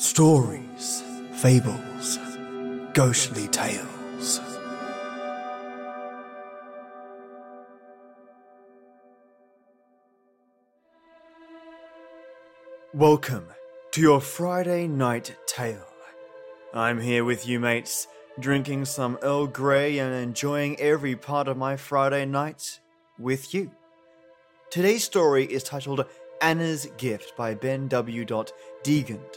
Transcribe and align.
Stories, 0.00 1.02
fables, 1.32 2.20
ghostly 2.92 3.48
tales. 3.48 4.40
Welcome 12.94 13.48
to 13.90 14.00
your 14.00 14.20
Friday 14.20 14.86
night 14.86 15.36
tale. 15.48 15.84
I'm 16.72 17.00
here 17.00 17.24
with 17.24 17.48
you, 17.48 17.58
mates, 17.58 18.06
drinking 18.38 18.84
some 18.84 19.18
Earl 19.20 19.48
Grey 19.48 19.98
and 19.98 20.14
enjoying 20.14 20.78
every 20.78 21.16
part 21.16 21.48
of 21.48 21.56
my 21.56 21.76
Friday 21.76 22.24
night 22.24 22.78
with 23.18 23.52
you. 23.52 23.72
Today's 24.70 25.02
story 25.02 25.44
is 25.44 25.64
titled 25.64 26.04
Anna's 26.40 26.86
Gift 26.98 27.36
by 27.36 27.54
Ben 27.54 27.88
W. 27.88 28.24
Deegand, 28.24 29.34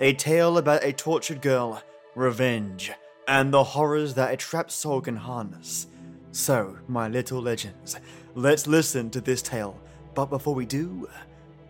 a 0.00 0.12
tale 0.12 0.58
about 0.58 0.84
a 0.84 0.92
tortured 0.92 1.42
girl, 1.42 1.82
revenge, 2.14 2.92
and 3.26 3.52
the 3.52 3.64
horrors 3.64 4.14
that 4.14 4.32
a 4.32 4.36
trapped 4.36 4.70
soul 4.70 5.00
can 5.00 5.16
harness. 5.16 5.88
So, 6.30 6.78
my 6.86 7.08
little 7.08 7.40
legends, 7.40 7.98
let's 8.34 8.66
listen 8.66 9.10
to 9.10 9.20
this 9.20 9.42
tale. 9.42 9.80
But 10.14 10.26
before 10.26 10.54
we 10.54 10.66
do, 10.66 11.08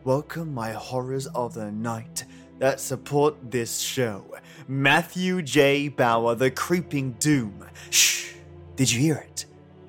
welcome 0.05 0.53
my 0.53 0.73
horrors 0.73 1.27
of 1.29 1.55
the 1.55 1.73
night 1.73 2.25
that 2.59 2.81
support 2.81 3.51
this 3.51 3.79
show. 3.79 4.37
Matthew 4.67 5.41
J. 5.41 5.89
Bauer, 5.89 6.35
the 6.35 6.51
Creeping 6.51 7.13
Doom. 7.13 7.65
Shh! 7.91 8.35
Did 8.77 8.93
you 8.93 9.01
hear 9.01 9.17
it? 9.17 9.47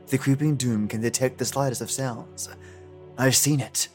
The 0.08 0.18
Creeping 0.18 0.56
Doom 0.56 0.88
can 0.88 1.02
detect 1.02 1.40
the 1.40 1.46
slightest 1.46 1.82
of 1.82 1.92
sounds. 1.92 2.48
I've 3.18 3.36
seen 3.36 3.60
it. 3.60 3.90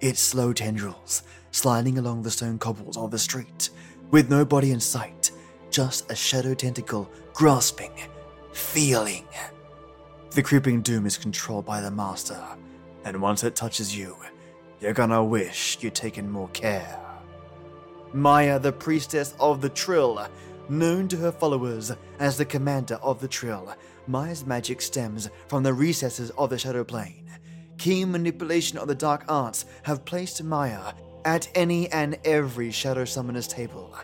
Its 0.00 0.20
slow 0.20 0.54
tendrils 0.54 1.22
sliding 1.50 1.98
along 1.98 2.22
the 2.22 2.30
stone 2.30 2.58
cobbles 2.58 2.96
of 2.96 3.10
the 3.10 3.18
street, 3.18 3.70
with 4.10 4.30
nobody 4.30 4.72
in 4.72 4.80
sight, 4.80 5.30
just 5.70 6.10
a 6.10 6.16
shadow 6.16 6.54
tentacle 6.54 7.10
grasping, 7.32 7.92
feeling. 8.52 9.26
The 10.32 10.42
creeping 10.42 10.82
doom 10.82 11.06
is 11.06 11.16
controlled 11.16 11.64
by 11.64 11.80
the 11.80 11.90
master, 11.90 12.42
and 13.04 13.20
once 13.20 13.44
it 13.44 13.54
touches 13.56 13.96
you, 13.96 14.16
you're 14.80 14.92
gonna 14.92 15.22
wish 15.22 15.78
you'd 15.80 15.94
taken 15.94 16.30
more 16.30 16.48
care. 16.48 16.98
Maya, 18.12 18.58
the 18.58 18.72
priestess 18.72 19.34
of 19.38 19.60
the 19.60 19.68
Trill, 19.68 20.26
known 20.68 21.06
to 21.08 21.16
her 21.16 21.32
followers 21.32 21.92
as 22.18 22.36
the 22.36 22.44
commander 22.44 22.96
of 22.96 23.20
the 23.20 23.28
Trill, 23.28 23.74
Maya's 24.06 24.44
magic 24.44 24.80
stems 24.80 25.30
from 25.48 25.62
the 25.62 25.74
recesses 25.74 26.30
of 26.30 26.50
the 26.50 26.58
Shadow 26.58 26.82
Plane. 26.82 27.30
Keen 27.78 28.10
manipulation 28.10 28.78
of 28.78 28.88
the 28.88 28.94
dark 28.94 29.24
arts 29.28 29.64
have 29.84 30.04
placed 30.04 30.42
Maya 30.42 30.92
at 31.24 31.48
any 31.54 31.90
and 31.92 32.18
every 32.24 32.70
Shadow 32.70 33.04
Summoner's 33.04 33.48
table, 33.48 33.96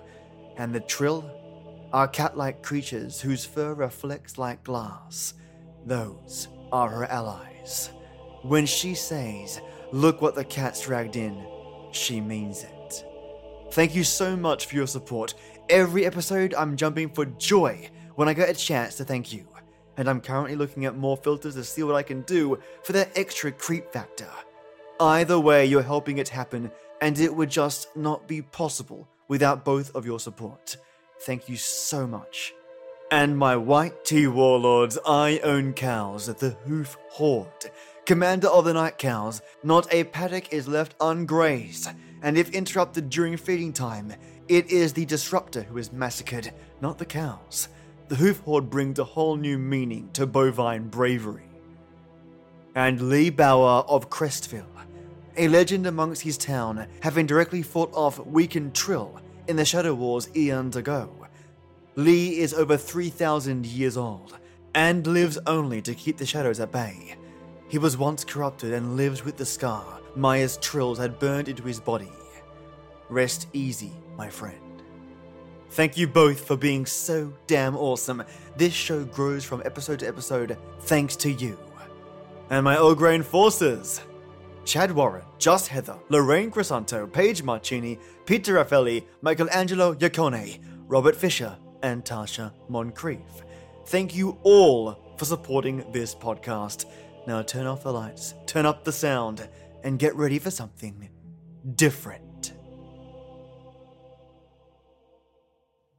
and 0.57 0.75
the 0.75 0.81
Trill 0.81 1.31
are 1.93 2.09
cat 2.09 2.37
like 2.37 2.63
creatures 2.63 3.21
whose 3.21 3.45
fur 3.45 3.75
reflects 3.75 4.39
like 4.39 4.65
glass. 4.65 5.35
Those 5.85 6.49
are 6.73 6.89
her 6.89 7.05
allies. 7.07 7.91
When 8.43 8.67
she 8.67 8.95
says, 8.95 9.61
Look 9.93 10.21
what 10.21 10.35
the 10.35 10.45
cat's 10.45 10.83
dragged 10.83 11.17
in, 11.17 11.47
she 11.93 12.21
means 12.21 12.65
it. 12.65 13.05
Thank 13.71 13.95
you 13.95 14.05
so 14.05 14.37
much 14.37 14.67
for 14.67 14.75
your 14.75 14.87
support. 14.87 15.35
Every 15.69 16.05
episode, 16.05 16.55
I'm 16.55 16.77
jumping 16.77 17.11
for 17.11 17.25
joy 17.25 17.89
when 18.15 18.29
I 18.29 18.35
get 18.35 18.49
a 18.49 18.55
chance 18.55 18.97
to 18.97 19.05
thank 19.05 19.33
you. 19.33 19.47
And 19.97 20.09
I'm 20.09 20.21
currently 20.21 20.57
looking 20.57 20.85
at 20.85 20.97
more 20.97 21.17
filters 21.17 21.55
to 21.55 21.65
see 21.65 21.83
what 21.83 21.95
I 21.95 22.03
can 22.03 22.23
do 22.23 22.59
for 22.83 22.93
that 22.93 23.17
extra 23.17 23.51
creep 23.53 23.93
factor. 23.93 24.29
Either 25.01 25.39
way, 25.39 25.65
you're 25.65 25.83
helping 25.83 26.19
it 26.19 26.29
happen, 26.29 26.71
and 27.01 27.19
it 27.19 27.35
would 27.35 27.51
just 27.51 27.95
not 27.97 28.27
be 28.27 28.43
possible 28.43 29.09
without 29.29 29.65
both 29.65 29.95
of 29.95 30.07
your 30.07 30.21
support. 30.21 30.77
Thank 31.21 31.49
you 31.49 31.57
so 31.57 32.07
much. 32.07 32.55
And 33.11 33.39
my 33.39 33.57
white 33.57 34.05
tea 34.05 34.27
warlords, 34.27 34.99
I 35.07 35.39
own 35.45 35.73
cows, 35.75 36.27
the 36.27 36.51
Hoof 36.67 36.97
Horde. 37.11 37.71
Commander 38.05 38.49
of 38.49 38.65
the 38.65 38.75
Night 38.75 38.99
Cows, 38.99 39.43
not 39.63 39.93
a 39.93 40.05
paddock 40.05 40.53
is 40.53 40.69
left 40.69 40.99
ungrazed, 40.99 41.93
and 42.23 42.39
if 42.39 42.51
interrupted 42.51 43.11
during 43.11 43.37
feeding 43.37 43.73
time, 43.73 44.13
it 44.49 44.71
is 44.71 44.93
the 44.93 45.05
disruptor 45.05 45.63
who 45.63 45.79
is 45.79 45.93
massacred, 45.93 46.53
not 46.81 46.99
the 46.99 47.05
cows. 47.05 47.69
The 48.09 48.15
Hoof 48.15 48.41
Horde 48.41 48.71
brings 48.71 49.01
a 49.01 49.05
whole 49.05 49.37
new 49.37 49.59
meaning 49.59 50.11
to 50.13 50.27
bovine 50.27 50.89
bravery. 50.89 51.49
And 52.77 53.09
Lee 53.09 53.31
Bauer 53.31 53.85
of 53.89 54.11
Crestville, 54.11 54.76
a 55.37 55.49
legend 55.49 55.87
amongst 55.87 56.23
his 56.23 56.39
town, 56.39 56.87
having 57.01 57.27
directly 57.27 57.63
fought 57.63 57.93
off 57.93 58.19
weakened 58.27 58.75
Trill 58.75 59.21
in 59.49 59.57
the 59.57 59.65
Shadow 59.65 59.95
Wars 59.95 60.29
eons 60.37 60.77
ago. 60.77 61.11
Lee 61.95 62.39
is 62.39 62.55
over 62.55 62.77
3,000 62.77 63.67
years 63.67 63.97
old 63.97 64.39
and 64.75 65.07
lives 65.07 65.39
only 65.47 65.81
to 65.83 65.95
keep 65.95 66.19
the 66.19 66.27
shadows 66.27 66.61
at 66.61 66.73
bay. 66.73 67.17
He 67.69 67.79
was 67.79 67.97
once 67.97 68.25
corrupted 68.25 68.73
and 68.73 68.97
lives 68.97 69.25
with 69.25 69.37
the 69.37 69.47
scar 69.47 69.97
Maya's 70.17 70.57
trills 70.57 70.99
had 70.99 71.19
burned 71.19 71.49
into 71.49 71.63
his 71.63 71.79
body. 71.79 72.11
Rest 73.11 73.49
easy, 73.53 73.93
my 74.17 74.31
friend. 74.31 74.57
Thank 75.71 75.99
you 75.99 76.09
both 76.09 76.47
for 76.47 76.57
being 76.57 76.87
so 76.87 77.33
damn 77.47 77.77
awesome. 77.77 78.25
This 78.57 78.73
show 78.73 79.05
grows 79.05 79.45
from 79.45 79.61
episode 79.67 79.99
to 79.99 80.09
episode 80.09 80.57
thanks 80.81 81.17
to 81.17 81.31
you. 81.31 81.59
And 82.49 82.65
my 82.65 82.79
O'Grain 82.79 83.23
forces 83.23 84.01
Chad 84.67 84.91
Warren, 84.91 85.25
Joss 85.39 85.69
Heather, 85.69 85.97
Lorraine 86.09 86.51
Crisanto, 86.51 87.11
Paige 87.11 87.45
Marcini, 87.45 87.99
Peter 88.27 88.55
Raffelli, 88.55 89.05
Michelangelo 89.23 89.95
Yacone, 89.95 90.59
Robert 90.89 91.15
Fisher, 91.15 91.57
and 91.85 92.05
Tasha 92.05 92.53
Moncrief. 92.69 93.45
Thank 93.87 94.17
you 94.17 94.39
all 94.43 95.15
for 95.17 95.25
supporting 95.25 95.85
this 95.93 96.17
podcast. 96.17 96.87
Now 97.29 97.43
turn 97.43 97.67
off 97.67 97.85
the 97.85 97.93
lights, 97.93 98.35
turn 98.47 98.67
up 98.67 98.83
the 98.83 98.93
sound, 98.93 99.49
and 99.85 100.01
get 100.01 100.17
ready 100.17 100.41
for 100.41 100.51
something 100.51 101.11
different. 101.77 102.53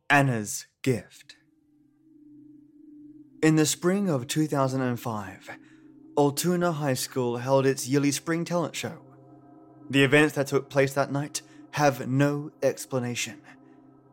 Anna's 0.10 0.68
Gift. 0.82 1.38
In 3.42 3.56
the 3.56 3.66
spring 3.66 4.10
of 4.10 4.28
2005, 4.28 5.58
Altoona 6.18 6.72
High 6.72 6.96
School 6.96 7.38
held 7.38 7.68
its 7.68 7.88
yearly 7.88 8.12
spring 8.12 8.44
talent 8.44 8.76
show. 8.76 8.98
The 9.88 10.04
events 10.04 10.34
that 10.34 10.48
took 10.48 10.68
place 10.68 10.94
that 10.96 11.12
night 11.12 11.44
have 11.72 12.08
no 12.08 12.52
explanation. 12.64 13.40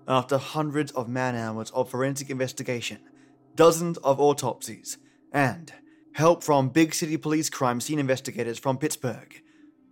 After 0.07 0.37
hundreds 0.37 0.93
of 0.93 1.09
man 1.09 1.35
hours 1.35 1.71
of 1.71 1.89
forensic 1.89 2.29
investigation, 2.29 2.99
dozens 3.55 3.97
of 3.99 4.21
autopsies, 4.21 4.99
and 5.33 5.73
help 6.13 6.45
from 6.45 6.69
big 6.69 6.93
city 6.93 7.17
police 7.17 7.49
crime 7.49 7.81
scene 7.81 7.99
investigators 7.99 8.59
from 8.59 8.77
Pittsburgh, 8.77 9.41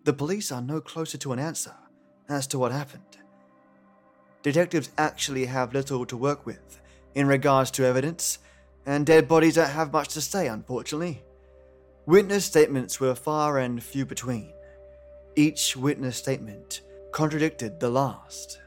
the 0.05 0.13
police 0.13 0.53
are 0.53 0.61
no 0.61 0.83
closer 0.83 1.17
to 1.17 1.33
an 1.33 1.39
answer 1.39 1.75
as 2.29 2.47
to 2.49 2.59
what 2.59 2.73
happened. 2.73 3.17
Detectives 4.43 4.91
actually 4.99 5.47
have 5.47 5.73
little 5.73 6.05
to 6.05 6.17
work 6.19 6.45
with 6.45 6.79
in 7.15 7.27
regards 7.27 7.71
to 7.71 7.87
evidence, 7.87 8.39
and 8.85 9.07
dead 9.07 9.27
bodies 9.27 9.55
don't 9.55 9.71
have 9.71 9.95
much 9.95 10.09
to 10.09 10.21
say, 10.21 10.47
unfortunately. 10.47 11.23
Witness 12.07 12.45
statements 12.45 12.99
were 12.99 13.15
far 13.15 13.59
and 13.59 13.81
few 13.83 14.05
between. 14.05 14.53
Each 15.37 15.77
witness 15.77 16.17
statement 16.17 16.81
contradicted 17.13 17.79
the 17.79 17.91
last. 17.91 18.61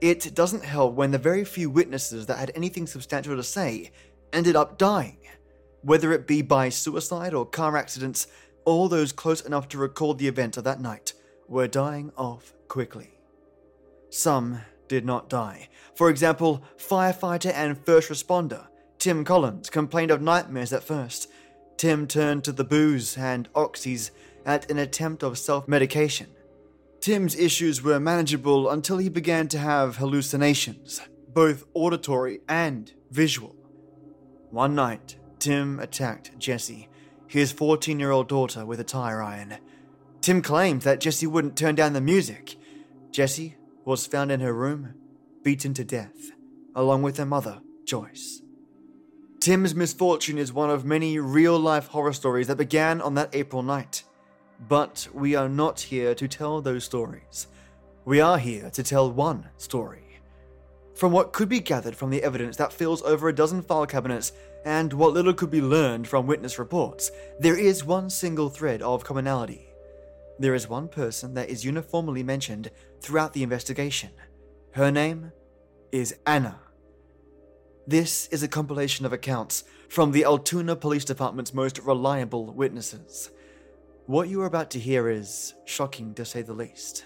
It 0.00 0.34
doesn't 0.34 0.64
help 0.64 0.94
when 0.94 1.10
the 1.10 1.18
very 1.18 1.44
few 1.44 1.68
witnesses 1.68 2.24
that 2.26 2.38
had 2.38 2.52
anything 2.54 2.86
substantial 2.86 3.36
to 3.36 3.42
say 3.42 3.90
ended 4.32 4.56
up 4.56 4.78
dying. 4.78 5.18
Whether 5.82 6.12
it 6.12 6.26
be 6.26 6.40
by 6.40 6.70
suicide 6.70 7.34
or 7.34 7.44
car 7.44 7.76
accidents, 7.76 8.26
all 8.64 8.88
those 8.88 9.12
close 9.12 9.42
enough 9.42 9.68
to 9.68 9.78
record 9.78 10.16
the 10.16 10.28
event 10.28 10.56
of 10.56 10.64
that 10.64 10.80
night 10.80 11.12
were 11.48 11.68
dying 11.68 12.12
off 12.16 12.54
quickly. 12.68 13.18
Some 14.08 14.62
did 14.88 15.04
not 15.04 15.28
die. 15.28 15.68
For 15.94 16.08
example, 16.08 16.62
firefighter 16.78 17.52
and 17.54 17.84
first 17.84 18.08
responder 18.08 18.68
Tim 18.98 19.24
Collins 19.24 19.70
complained 19.70 20.10
of 20.10 20.20
nightmares 20.20 20.72
at 20.72 20.82
first. 20.82 21.28
Tim 21.80 22.06
turned 22.06 22.44
to 22.44 22.52
the 22.52 22.62
booze 22.62 23.16
and 23.16 23.50
oxys 23.54 24.10
at 24.44 24.70
an 24.70 24.76
attempt 24.78 25.22
of 25.22 25.38
self 25.38 25.66
medication. 25.66 26.26
Tim's 27.00 27.34
issues 27.34 27.82
were 27.82 27.98
manageable 27.98 28.68
until 28.68 28.98
he 28.98 29.08
began 29.08 29.48
to 29.48 29.58
have 29.58 29.96
hallucinations, 29.96 31.00
both 31.32 31.64
auditory 31.72 32.40
and 32.46 32.92
visual. 33.10 33.56
One 34.50 34.74
night, 34.74 35.16
Tim 35.38 35.80
attacked 35.80 36.38
Jessie, 36.38 36.90
his 37.26 37.50
14 37.50 37.98
year 37.98 38.10
old 38.10 38.28
daughter, 38.28 38.66
with 38.66 38.78
a 38.78 38.84
tire 38.84 39.22
iron. 39.22 39.56
Tim 40.20 40.42
claimed 40.42 40.82
that 40.82 41.00
Jessie 41.00 41.26
wouldn't 41.26 41.56
turn 41.56 41.76
down 41.76 41.94
the 41.94 42.02
music. 42.02 42.56
Jessie 43.10 43.56
was 43.86 44.06
found 44.06 44.30
in 44.30 44.40
her 44.40 44.52
room, 44.52 44.96
beaten 45.42 45.72
to 45.72 45.84
death, 45.84 46.32
along 46.74 47.00
with 47.00 47.16
her 47.16 47.24
mother, 47.24 47.62
Joyce. 47.86 48.42
Tim's 49.40 49.74
misfortune 49.74 50.36
is 50.36 50.52
one 50.52 50.68
of 50.68 50.84
many 50.84 51.18
real 51.18 51.58
life 51.58 51.86
horror 51.86 52.12
stories 52.12 52.46
that 52.48 52.58
began 52.58 53.00
on 53.00 53.14
that 53.14 53.34
April 53.34 53.62
night. 53.62 54.02
But 54.68 55.08
we 55.14 55.34
are 55.34 55.48
not 55.48 55.80
here 55.80 56.14
to 56.14 56.28
tell 56.28 56.60
those 56.60 56.84
stories. 56.84 57.46
We 58.04 58.20
are 58.20 58.36
here 58.36 58.68
to 58.68 58.82
tell 58.82 59.10
one 59.10 59.48
story. 59.56 60.20
From 60.94 61.10
what 61.12 61.32
could 61.32 61.48
be 61.48 61.60
gathered 61.60 61.96
from 61.96 62.10
the 62.10 62.22
evidence 62.22 62.58
that 62.58 62.70
fills 62.70 63.00
over 63.00 63.30
a 63.30 63.34
dozen 63.34 63.62
file 63.62 63.86
cabinets 63.86 64.32
and 64.66 64.92
what 64.92 65.14
little 65.14 65.32
could 65.32 65.50
be 65.50 65.62
learned 65.62 66.06
from 66.06 66.26
witness 66.26 66.58
reports, 66.58 67.10
there 67.38 67.58
is 67.58 67.82
one 67.82 68.10
single 68.10 68.50
thread 68.50 68.82
of 68.82 69.04
commonality. 69.04 69.70
There 70.38 70.54
is 70.54 70.68
one 70.68 70.86
person 70.86 71.32
that 71.32 71.48
is 71.48 71.64
uniformly 71.64 72.22
mentioned 72.22 72.70
throughout 73.00 73.32
the 73.32 73.42
investigation. 73.42 74.10
Her 74.72 74.90
name 74.90 75.32
is 75.92 76.14
Anna. 76.26 76.58
This 77.90 78.28
is 78.28 78.44
a 78.44 78.46
compilation 78.46 79.04
of 79.04 79.12
accounts 79.12 79.64
from 79.88 80.12
the 80.12 80.24
Altoona 80.24 80.76
Police 80.76 81.04
Department's 81.04 81.52
most 81.52 81.80
reliable 81.80 82.46
witnesses. 82.46 83.30
What 84.06 84.28
you 84.28 84.40
are 84.42 84.46
about 84.46 84.70
to 84.70 84.78
hear 84.78 85.08
is 85.08 85.54
shocking 85.64 86.14
to 86.14 86.24
say 86.24 86.42
the 86.42 86.52
least. 86.52 87.04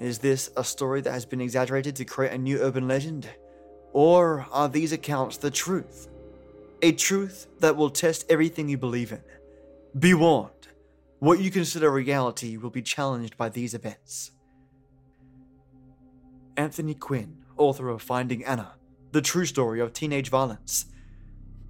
Is 0.00 0.18
this 0.18 0.50
a 0.56 0.64
story 0.64 1.02
that 1.02 1.12
has 1.12 1.24
been 1.24 1.40
exaggerated 1.40 1.94
to 1.94 2.04
create 2.04 2.32
a 2.32 2.38
new 2.38 2.58
urban 2.58 2.88
legend? 2.88 3.30
Or 3.92 4.44
are 4.50 4.68
these 4.68 4.90
accounts 4.90 5.36
the 5.36 5.52
truth? 5.52 6.08
A 6.82 6.90
truth 6.90 7.46
that 7.60 7.76
will 7.76 7.88
test 7.88 8.26
everything 8.28 8.68
you 8.68 8.78
believe 8.78 9.12
in. 9.12 9.22
Be 9.96 10.14
warned, 10.14 10.66
what 11.20 11.38
you 11.38 11.48
consider 11.48 11.92
reality 11.92 12.56
will 12.56 12.70
be 12.70 12.82
challenged 12.82 13.36
by 13.36 13.50
these 13.50 13.72
events. 13.72 14.32
Anthony 16.56 16.94
Quinn, 16.94 17.44
author 17.56 17.88
of 17.88 18.02
Finding 18.02 18.44
Anna, 18.44 18.72
the 19.12 19.22
true 19.22 19.46
story 19.46 19.80
of 19.80 19.92
teenage 19.92 20.28
violence. 20.28 20.86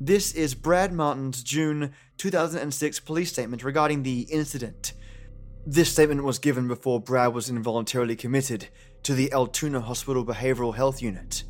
This 0.01 0.33
is 0.33 0.55
Brad 0.55 0.93
Martin's 0.93 1.43
June 1.43 1.93
2006 2.17 3.01
police 3.01 3.31
statement 3.31 3.63
regarding 3.63 4.03
the 4.03 4.23
incident 4.23 4.95
this 5.65 5.93
statement 5.93 6.25
was 6.25 6.41
given 6.41 6.67
before 6.67 7.01
Brad 7.01 7.33
was 7.35 7.49
involuntarily 7.49 8.17
committed 8.17 8.67
to 9.05 9.15
the 9.15 9.33
Altoona 9.33 9.81
Hospital 9.81 10.27
Behavioral 10.27 10.75
Health 10.75 11.01
Unit. 11.01 11.45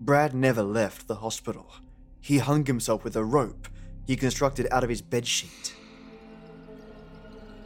Brad 0.00 0.32
never 0.32 0.62
left 0.62 1.08
the 1.08 1.16
hospital. 1.16 1.72
He 2.20 2.38
hung 2.38 2.64
himself 2.66 3.02
with 3.02 3.16
a 3.16 3.24
rope 3.24 3.66
he 4.06 4.14
constructed 4.14 4.68
out 4.70 4.84
of 4.84 4.90
his 4.90 5.02
bedsheet. 5.02 5.72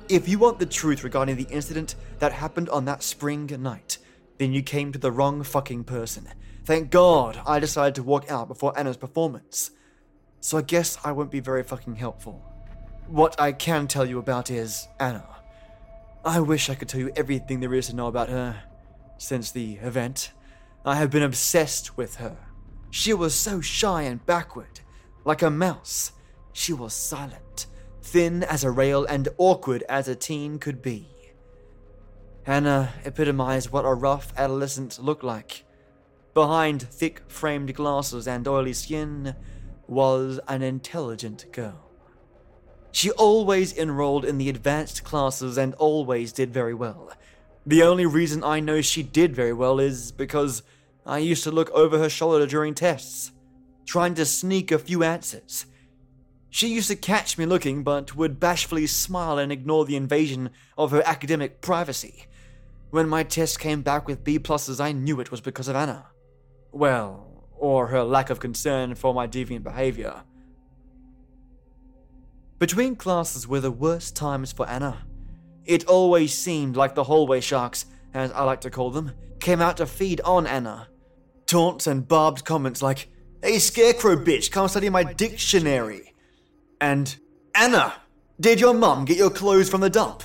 If 0.09 0.29
you 0.29 0.39
want 0.39 0.59
the 0.59 0.67
truth 0.67 1.05
regarding 1.05 1.37
the 1.37 1.47
incident 1.51 1.95
that 2.21 2.33
happened 2.33 2.71
on 2.71 2.87
that 2.87 3.03
spring 3.03 3.47
night, 3.61 3.99
then 4.39 4.55
you 4.55 4.63
came 4.63 4.93
to 4.93 4.99
the 4.99 5.13
wrong 5.13 5.43
fucking 5.43 5.85
person. 5.85 6.27
Thank 6.65 6.91
God 6.91 7.41
I 7.45 7.59
decided 7.59 7.97
to 7.97 8.05
walk 8.05 8.31
out 8.31 8.47
before 8.47 8.79
Anna's 8.79 8.97
performance. 8.97 9.73
So 10.41 10.59
I 10.59 10.63
guess 10.63 10.97
I 11.05 11.11
won't 11.11 11.31
be 11.31 11.41
very 11.41 11.65
fucking 11.65 11.97
helpful. 11.97 12.41
What 13.09 13.41
I 13.41 13.51
can 13.51 13.89
tell 13.89 14.07
you 14.07 14.21
about 14.21 14.49
is 14.49 14.87
Anna. 15.01 15.27
I 16.25 16.39
wish 16.39 16.71
I 16.71 16.77
could 16.77 16.89
tell 16.89 17.01
you 17.01 17.13
everything 17.17 17.59
there 17.59 17.75
is 17.75 17.89
to 17.89 17.97
know 17.97 18.07
about 18.07 18.29
her. 18.29 18.63
Since 19.19 19.51
the 19.51 19.75
event, 19.75 20.31
I 20.85 20.95
have 20.97 21.11
been 21.11 21.25
obsessed 21.25 21.97
with 21.97 22.17
her. 22.17 22.37
She 22.91 23.13
was 23.13 23.35
so 23.35 23.61
shy 23.61 24.03
and 24.03 24.25
backward, 24.25 24.81
like 25.25 25.43
a 25.43 25.51
mouse. 25.51 26.13
She 26.53 26.73
was 26.73 26.93
silent, 26.93 27.67
thin 28.03 28.45
as 28.45 28.63
a 28.63 28.71
rail, 28.71 29.05
and 29.05 29.29
awkward 29.37 29.83
as 29.89 30.07
a 30.07 30.15
teen 30.15 30.61
could 30.61 30.81
be. 30.81 31.09
Anna 32.47 32.93
epitomized 33.05 33.71
what 33.71 33.85
a 33.85 33.95
rough 33.95 34.33
adolescent 34.37 35.03
looked 35.03 35.25
like. 35.25 35.65
Behind 36.35 36.81
thick 36.81 37.23
framed 37.29 37.75
glasses 37.75 38.27
and 38.27 38.49
oily 38.49 38.73
skin 38.73 39.37
was 39.87 40.41
an 40.49 40.63
intelligent 40.63 41.53
girl. 41.53 41.91
She 42.91 43.11
always 43.11 43.77
enrolled 43.77 44.25
in 44.25 44.39
the 44.39 44.49
advanced 44.49 45.05
classes 45.05 45.59
and 45.59 45.75
always 45.75 46.33
did 46.33 46.53
very 46.53 46.73
well. 46.73 47.13
The 47.67 47.83
only 47.83 48.07
reason 48.07 48.43
I 48.43 48.61
know 48.61 48.81
she 48.81 49.03
did 49.03 49.37
very 49.37 49.53
well 49.53 49.79
is 49.79 50.11
because 50.11 50.63
I 51.05 51.19
used 51.19 51.45
to 51.45 51.51
look 51.51 51.71
over 51.71 51.99
her 51.99 52.09
shoulder 52.09 52.47
during 52.47 52.75
tests, 52.75 53.33
trying 53.85 54.15
to 54.15 54.25
sneak 54.25 54.73
a 54.73 54.79
few 54.79 55.03
answers. 55.03 55.67
She 56.49 56.69
used 56.69 56.89
to 56.89 56.97
catch 56.97 57.37
me 57.37 57.45
looking, 57.45 57.83
but 57.83 58.15
would 58.17 58.41
bashfully 58.41 58.87
smile 58.87 59.39
and 59.39 59.51
ignore 59.53 59.85
the 59.85 59.97
invasion 59.97 60.51
of 60.79 60.91
her 60.93 61.03
academic 61.05 61.61
privacy. 61.61 62.27
When 62.91 63.09
my 63.09 63.23
test 63.23 63.59
came 63.59 63.83
back 63.83 64.07
with 64.07 64.25
B 64.25 64.39
pluses, 64.39 64.81
I 64.81 64.93
knew 64.93 65.21
it 65.21 65.31
was 65.31 65.41
because 65.41 65.69
of 65.69 65.77
Anna. 65.77 66.12
Well, 66.73 67.47
or 67.57 67.87
her 67.89 68.03
lack 68.03 68.31
of 68.31 68.41
concern 68.41 68.95
for 68.95 69.15
my 69.15 69.27
deviant 69.29 69.63
behavior. 69.63 70.23
Between 72.59 72.97
classes 72.97 73.47
were 73.47 73.61
the 73.61 73.71
worst 73.71 74.17
times 74.17 74.53
for 74.53 74.69
Anna. 74.69 75.07
It 75.65 75.85
always 75.87 76.33
seemed 76.33 76.77
like 76.77 76.95
the 76.95 77.05
hallway 77.05 77.41
sharks, 77.41 77.87
as 78.15 78.33
I 78.33 78.45
like 78.45 78.63
to 78.63 78.71
call 78.71 78.91
them, 78.91 79.13
came 79.41 79.61
out 79.61 79.77
to 79.77 79.87
feed 79.87 80.21
on 80.23 80.47
Anna. 80.47 80.89
Taunts 81.47 81.87
and 81.87 82.07
barbed 82.07 82.45
comments 82.45 82.81
like, 82.81 83.09
Hey 83.43 83.59
scarecrow 83.59 84.17
bitch, 84.17 84.51
come 84.51 84.69
study 84.69 84.89
my 84.89 85.03
dictionary. 85.03 86.15
And, 86.81 87.17
Anna, 87.55 87.95
did 88.41 88.61
your 88.61 88.75
mum 88.75 89.05
get 89.05 89.19
your 89.19 89.31
clothes 89.31 89.69
from 89.69 89.81
the 89.81 89.91
dump? 89.91 90.23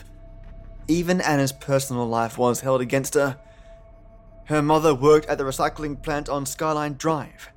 Even 0.88 1.22
Anna's 1.22 1.52
personal 1.52 2.08
life 2.08 2.38
was 2.38 2.62
held 2.62 2.82
against 2.82 3.16
her. 3.16 3.40
Her 4.48 4.62
mother 4.62 4.96
worked 4.96 5.26
at 5.28 5.38
the 5.38 5.44
recycling 5.44 6.02
plant 6.02 6.30
on 6.30 6.46
Skyline 6.46 6.94
Drive. 6.94 7.50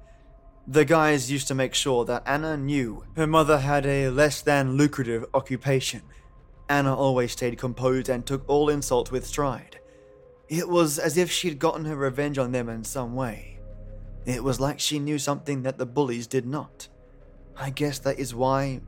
The 0.66 0.84
guys 0.84 1.30
used 1.30 1.46
to 1.46 1.54
make 1.54 1.72
sure 1.72 2.04
that 2.04 2.24
Anna 2.26 2.56
knew 2.56 3.04
her 3.14 3.28
mother 3.28 3.58
had 3.58 3.86
a 3.86 4.08
less 4.08 4.42
than 4.42 4.76
lucrative 4.76 5.24
occupation. 5.32 6.02
Anna 6.68 6.92
always 6.92 7.30
stayed 7.30 7.58
composed 7.58 8.08
and 8.08 8.26
took 8.26 8.42
all 8.48 8.68
insult 8.68 9.12
with 9.12 9.24
stride. 9.24 9.78
It 10.48 10.68
was 10.68 10.98
as 10.98 11.16
if 11.16 11.30
she'd 11.30 11.60
gotten 11.60 11.84
her 11.84 11.94
revenge 11.94 12.38
on 12.38 12.50
them 12.50 12.68
in 12.68 12.82
some 12.82 13.14
way. 13.14 13.60
It 14.26 14.42
was 14.42 14.58
like 14.58 14.80
she 14.80 14.98
knew 14.98 15.18
something 15.20 15.62
that 15.62 15.78
the 15.78 15.86
bullies 15.86 16.26
did 16.26 16.44
not. 16.44 16.88
I 17.56 17.70
guess 17.70 18.00
that 18.00 18.18
is 18.18 18.34
why 18.34 18.80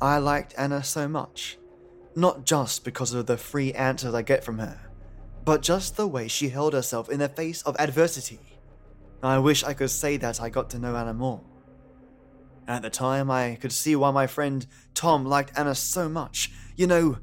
I 0.00 0.18
liked 0.18 0.54
Anna 0.58 0.82
so 0.82 1.06
much. 1.06 1.56
Not 2.16 2.44
just 2.44 2.82
because 2.82 3.14
of 3.14 3.26
the 3.26 3.36
free 3.36 3.72
answers 3.74 4.12
I 4.12 4.22
get 4.22 4.42
from 4.42 4.58
her, 4.58 4.87
but 5.48 5.62
just 5.62 5.96
the 5.96 6.06
way 6.06 6.28
she 6.28 6.50
held 6.50 6.74
herself 6.74 7.08
in 7.08 7.20
the 7.20 7.28
face 7.30 7.62
of 7.62 7.74
adversity. 7.78 8.38
I 9.22 9.38
wish 9.38 9.64
I 9.64 9.72
could 9.72 9.88
say 9.88 10.18
that 10.18 10.42
I 10.42 10.50
got 10.50 10.68
to 10.70 10.78
know 10.78 10.94
Anna 10.94 11.14
more. 11.14 11.40
At 12.66 12.82
the 12.82 12.90
time, 12.90 13.30
I 13.30 13.56
could 13.58 13.72
see 13.72 13.96
why 13.96 14.10
my 14.10 14.26
friend 14.26 14.66
Tom 14.92 15.24
liked 15.24 15.58
Anna 15.58 15.74
so 15.74 16.06
much. 16.06 16.50
You 16.76 16.86
know, 16.86 17.16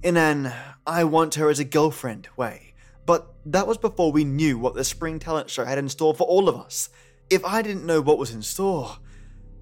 in 0.00 0.16
an 0.16 0.52
I 0.86 1.02
want 1.02 1.34
her 1.34 1.50
as 1.50 1.58
a 1.58 1.64
girlfriend 1.64 2.28
way. 2.36 2.74
But 3.04 3.34
that 3.46 3.66
was 3.66 3.78
before 3.78 4.12
we 4.12 4.22
knew 4.22 4.60
what 4.60 4.76
the 4.76 4.84
Spring 4.84 5.18
Talent 5.18 5.50
Show 5.50 5.64
had 5.64 5.78
in 5.78 5.88
store 5.88 6.14
for 6.14 6.28
all 6.28 6.48
of 6.48 6.54
us. 6.54 6.88
If 7.30 7.44
I 7.44 7.62
didn't 7.62 7.84
know 7.84 8.00
what 8.00 8.16
was 8.16 8.32
in 8.32 8.42
store, 8.42 8.98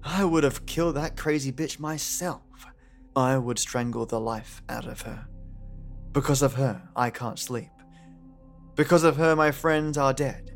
I 0.03 0.25
would 0.25 0.43
have 0.43 0.67
killed 0.67 0.95
that 0.95 1.17
crazy 1.17 1.51
bitch 1.51 1.79
myself. 1.79 2.43
I 3.15 3.39
would 3.39 3.57
strangle 3.57 4.05
the 4.05 4.19
life 4.19 4.61
out 4.69 4.85
of 4.85 5.01
her. 5.01 5.25
Because 6.11 6.43
of 6.43 6.53
her, 6.53 6.87
I 6.95 7.09
can't 7.09 7.39
sleep. 7.39 7.71
Because 8.75 9.03
of 9.03 9.17
her, 9.17 9.35
my 9.35 9.51
friends 9.51 9.97
are 9.97 10.13
dead. 10.13 10.51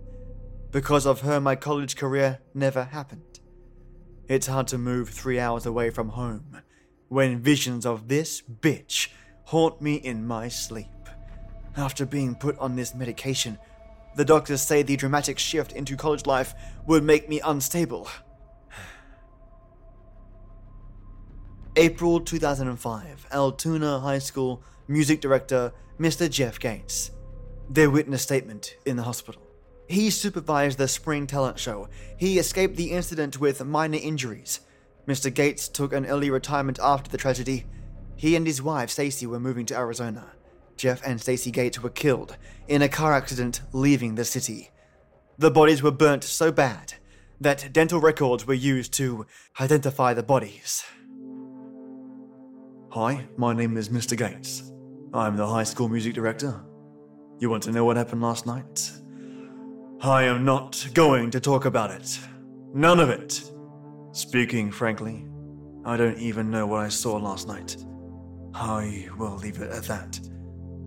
Because 0.71 1.05
of 1.05 1.21
her, 1.21 1.39
my 1.39 1.55
college 1.55 1.95
career 1.95 2.39
never 2.53 2.83
happened. 2.85 3.39
It's 4.27 4.47
hard 4.47 4.67
to 4.67 4.77
move 4.77 5.09
three 5.09 5.39
hours 5.39 5.65
away 5.65 5.89
from 5.89 6.09
home 6.09 6.61
when 7.09 7.39
visions 7.39 7.85
of 7.85 8.07
this 8.07 8.41
bitch 8.41 9.09
haunt 9.45 9.81
me 9.81 9.95
in 9.95 10.25
my 10.25 10.47
sleep. 10.47 10.87
After 11.77 12.05
being 12.05 12.35
put 12.35 12.57
on 12.57 12.75
this 12.75 12.95
medication, 12.95 13.59
the 14.15 14.25
doctors 14.25 14.61
say 14.61 14.81
the 14.81 14.95
dramatic 14.95 15.37
shift 15.37 15.73
into 15.73 15.97
college 15.97 16.25
life 16.25 16.53
would 16.87 17.03
make 17.03 17.29
me 17.29 17.41
unstable. 17.41 18.07
April 21.75 22.21
2005, 22.21 23.27
Altoona 23.31 23.99
High 23.99 24.19
School 24.19 24.63
music 24.87 25.19
director 25.19 25.73
Mr. 25.99 26.29
Jeff 26.29 26.59
Gates. 26.59 27.11
Their 27.69 27.89
witness 27.89 28.21
statement 28.21 28.75
in 28.85 28.95
the 28.95 29.03
hospital. 29.03 29.41
He 29.87 30.09
supervised 30.09 30.77
the 30.77 30.87
spring 30.87 31.27
talent 31.27 31.59
show. 31.59 31.89
He 32.17 32.39
escaped 32.39 32.75
the 32.75 32.91
incident 32.91 33.39
with 33.39 33.63
minor 33.63 33.99
injuries. 34.01 34.61
Mr. 35.07 35.33
Gates 35.33 35.67
took 35.67 35.93
an 35.93 36.05
early 36.05 36.29
retirement 36.29 36.79
after 36.81 37.09
the 37.09 37.17
tragedy. 37.17 37.65
He 38.15 38.35
and 38.35 38.47
his 38.47 38.61
wife, 38.61 38.89
Stacy, 38.89 39.27
were 39.27 39.39
moving 39.39 39.65
to 39.67 39.77
Arizona. 39.77 40.33
Jeff 40.77 41.05
and 41.05 41.21
Stacy 41.21 41.51
Gates 41.51 41.81
were 41.81 41.89
killed 41.89 42.35
in 42.67 42.81
a 42.81 42.89
car 42.89 43.13
accident 43.13 43.61
leaving 43.71 44.15
the 44.15 44.25
city. 44.25 44.71
The 45.37 45.51
bodies 45.51 45.83
were 45.83 45.91
burnt 45.91 46.23
so 46.23 46.51
bad 46.51 46.95
that 47.39 47.71
dental 47.73 47.99
records 47.99 48.47
were 48.47 48.53
used 48.53 48.93
to 48.93 49.25
identify 49.59 50.13
the 50.13 50.23
bodies. 50.23 50.83
Hi, 52.91 53.25
my 53.37 53.53
name 53.53 53.77
is 53.77 53.89
Mr. 53.89 54.17
Gates. 54.17 54.71
I'm 55.13 55.35
the 55.35 55.47
high 55.47 55.63
school 55.63 55.89
music 55.89 56.13
director. 56.13 56.63
You 57.37 57.49
want 57.49 57.63
to 57.63 57.71
know 57.71 57.83
what 57.83 57.97
happened 57.97 58.21
last 58.21 58.45
night? 58.45 58.91
I 60.01 60.23
am 60.23 60.45
not 60.45 60.87
going 60.93 61.31
to 61.31 61.39
talk 61.39 61.65
about 61.65 61.91
it. 61.91 62.19
None 62.73 62.99
of 62.99 63.09
it. 63.09 63.43
Speaking 64.13 64.71
frankly, 64.71 65.25
I 65.83 65.97
don't 65.97 66.17
even 66.17 66.49
know 66.49 66.65
what 66.65 66.81
I 66.81 66.89
saw 66.89 67.17
last 67.17 67.47
night. 67.47 67.75
I 68.53 69.09
will 69.17 69.35
leave 69.35 69.61
it 69.61 69.69
at 69.69 69.83
that. 69.83 70.19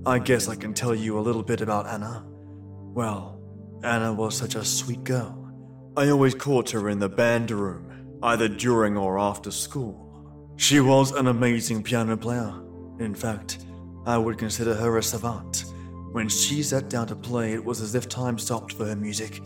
I 0.07 0.19
guess 0.19 0.49
I 0.49 0.57
can 0.57 0.73
tell 0.73 0.95
you 0.95 1.19
a 1.19 1.21
little 1.21 1.43
bit 1.43 1.61
about 1.61 1.87
Anna. 1.87 2.25
Well, 2.27 3.43
Anna 3.83 4.13
was 4.13 4.37
such 4.37 4.55
a 4.55 4.65
sweet 4.65 5.05
girl. 5.05 5.53
I 5.99 6.09
always 6.09 6.35
caught 6.35 6.71
her 6.71 6.89
in 6.89 6.99
the 6.99 7.09
band 7.09 7.51
room, 7.51 8.17
either 8.23 8.49
during 8.49 8.97
or 8.97 9.19
after 9.19 9.51
school. 9.51 10.55
She 10.57 10.81
was 10.81 11.13
an 11.13 11.27
amazing 11.27 11.83
piano 11.83 12.17
player. 12.17 12.55
In 13.01 13.15
fact, 13.15 13.67
I 14.07 14.17
would 14.17 14.39
consider 14.39 14.75
her 14.75 14.97
a 14.97 15.03
savant. 15.03 15.67
When 16.13 16.29
she 16.29 16.63
sat 16.63 16.89
down 16.89 17.07
to 17.09 17.17
play, 17.17 17.53
it 17.53 17.65
was 17.65 17.81
as 17.81 17.95
if 17.95 18.09
time 18.09 18.39
stopped 18.39 18.73
for 18.73 18.87
her 18.87 18.97
music. 18.97 19.41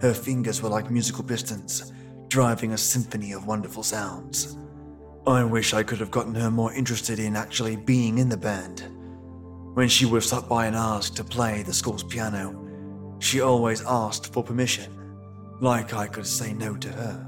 Her 0.00 0.14
fingers 0.14 0.62
were 0.62 0.68
like 0.68 0.90
musical 0.90 1.24
pistons, 1.24 1.92
driving 2.28 2.72
a 2.72 2.78
symphony 2.78 3.32
of 3.32 3.46
wonderful 3.46 3.82
sounds. 3.82 4.56
I 5.26 5.44
wish 5.44 5.72
I 5.72 5.82
could 5.82 6.00
have 6.00 6.10
gotten 6.10 6.34
her 6.34 6.50
more 6.50 6.72
interested 6.72 7.18
in 7.18 7.36
actually 7.36 7.76
being 7.76 8.18
in 8.18 8.28
the 8.28 8.36
band. 8.36 8.84
When 9.74 9.88
she 9.88 10.04
would 10.04 10.22
stop 10.22 10.48
by 10.48 10.66
and 10.66 10.76
ask 10.76 11.14
to 11.14 11.24
play 11.24 11.62
the 11.62 11.72
school's 11.72 12.02
piano, 12.02 13.16
she 13.20 13.40
always 13.40 13.84
asked 13.86 14.32
for 14.32 14.42
permission, 14.42 14.92
like 15.60 15.94
I 15.94 16.08
could 16.08 16.26
say 16.26 16.52
no 16.52 16.76
to 16.76 16.88
her. 16.88 17.26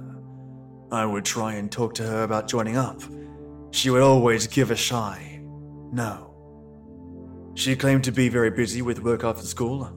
I 0.91 1.07
would 1.07 1.25
try 1.25 1.55
and 1.55 1.71
talk 1.71 1.95
to 1.95 2.03
her 2.03 2.25
about 2.25 2.49
joining 2.49 2.77
up, 2.77 3.01
she 3.71 3.91
would 3.91 4.03
always 4.03 4.47
give 4.47 4.71
a 4.71 4.77
shy 4.77 5.35
no. 5.95 6.34
She 7.55 7.77
claimed 7.77 8.05
to 8.05 8.13
be 8.13 8.29
very 8.29 8.51
busy 8.51 8.83
with 8.83 9.03
work 9.03 9.23
after 9.23 9.47
school. 9.47 9.91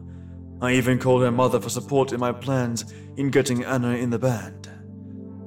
I 0.61 0.73
even 0.73 0.99
called 0.99 1.23
her 1.23 1.31
mother 1.31 1.59
for 1.59 1.69
support 1.69 2.13
in 2.13 2.19
my 2.19 2.31
plans 2.31 2.93
in 3.17 3.31
getting 3.31 3.63
Anna 3.63 3.95
in 3.95 4.11
the 4.11 4.19
band. 4.19 4.69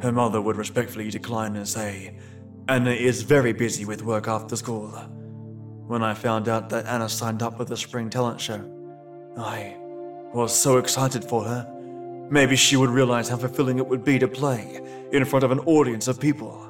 Her 0.03 0.13
mother 0.13 0.41
would 0.41 0.57
respectfully 0.57 1.11
decline 1.11 1.57
and 1.57 1.69
say, 1.69 2.19
Anna 2.69 2.91
is 2.91 3.23
very 3.23 3.53
busy 3.53 3.85
with 3.85 4.03
work 4.03 4.29
after 4.29 4.57
school. 4.57 4.91
When 5.87 6.03
I 6.03 6.15
found 6.15 6.49
out 6.49 6.69
that 6.71 6.87
Anna 6.87 7.09
signed 7.09 7.43
up 7.43 7.57
for 7.57 7.65
the 7.65 7.77
spring 7.77 8.11
talent 8.11 8.41
show, 8.41 8.61
I 9.37 9.77
was 10.33 10.57
so 10.57 10.79
excited 10.79 11.25
for 11.25 11.45
her. 11.45 11.67
Maybe 12.31 12.57
she 12.57 12.77
would 12.77 12.91
realize 12.91 13.29
how 13.29 13.37
fulfilling 13.37 13.79
it 13.79 13.87
would 13.87 14.05
be 14.05 14.19
to 14.19 14.29
play 14.29 14.81
in 15.13 15.25
front 15.25 15.45
of 15.45 15.51
an 15.51 15.61
audience 15.61 16.07
of 16.07 16.21
people. 16.21 16.67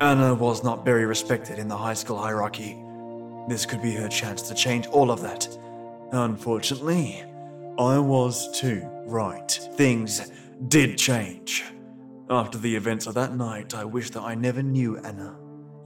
Anna 0.00 0.34
was 0.34 0.62
not 0.62 0.84
very 0.84 1.04
respected 1.04 1.58
in 1.58 1.66
the 1.66 1.76
high 1.76 1.94
school 1.94 2.18
hierarchy. 2.18 2.80
This 3.48 3.64
could 3.64 3.80
be 3.80 3.92
her 3.94 4.08
chance 4.08 4.42
to 4.42 4.54
change 4.54 4.86
all 4.88 5.10
of 5.10 5.22
that. 5.22 5.48
Unfortunately, 6.12 7.24
I 7.78 7.98
was 7.98 8.58
too 8.58 8.82
right. 9.06 9.50
Things 9.74 10.30
did 10.68 10.98
change. 10.98 11.64
After 12.28 12.58
the 12.58 12.76
events 12.76 13.06
of 13.06 13.14
that 13.14 13.34
night, 13.34 13.74
I 13.74 13.84
wish 13.84 14.10
that 14.10 14.22
I 14.22 14.34
never 14.34 14.62
knew 14.62 14.98
Anna. 14.98 15.34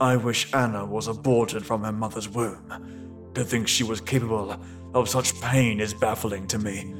I 0.01 0.17
wish 0.17 0.53
Anna 0.53 0.85
was 0.85 1.07
aborted 1.07 1.65
from 1.65 1.83
her 1.83 1.93
mother's 1.93 2.27
womb. 2.27 3.31
To 3.33 3.45
think 3.45 3.69
she 3.69 3.85
was 3.85 4.01
capable 4.01 4.59
of 4.93 5.07
such 5.07 5.39
pain 5.39 5.79
is 5.79 5.93
baffling 5.93 6.47
to 6.47 6.59
me. 6.59 6.93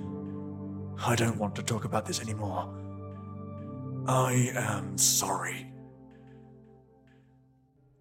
I 1.05 1.15
don't 1.15 1.37
want 1.37 1.55
to 1.57 1.63
talk 1.63 1.83
about 1.83 2.05
this 2.05 2.21
anymore. 2.21 2.73
I 4.07 4.51
am 4.55 4.97
sorry. 4.97 5.72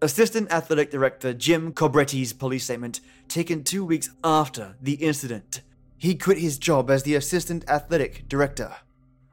Assistant 0.03 0.51
Athletic 0.51 0.91
Director 0.91 1.33
Jim 1.33 1.71
Cobretti's 1.71 2.33
police 2.33 2.65
statement 2.65 2.99
taken 3.29 3.63
two 3.63 3.85
weeks 3.85 4.09
after 4.21 4.75
the 4.81 4.95
incident. 4.95 5.61
He 5.97 6.15
quit 6.15 6.39
his 6.39 6.57
job 6.57 6.91
as 6.91 7.03
the 7.03 7.15
Assistant 7.15 7.63
Athletic 7.69 8.27
Director. 8.27 8.75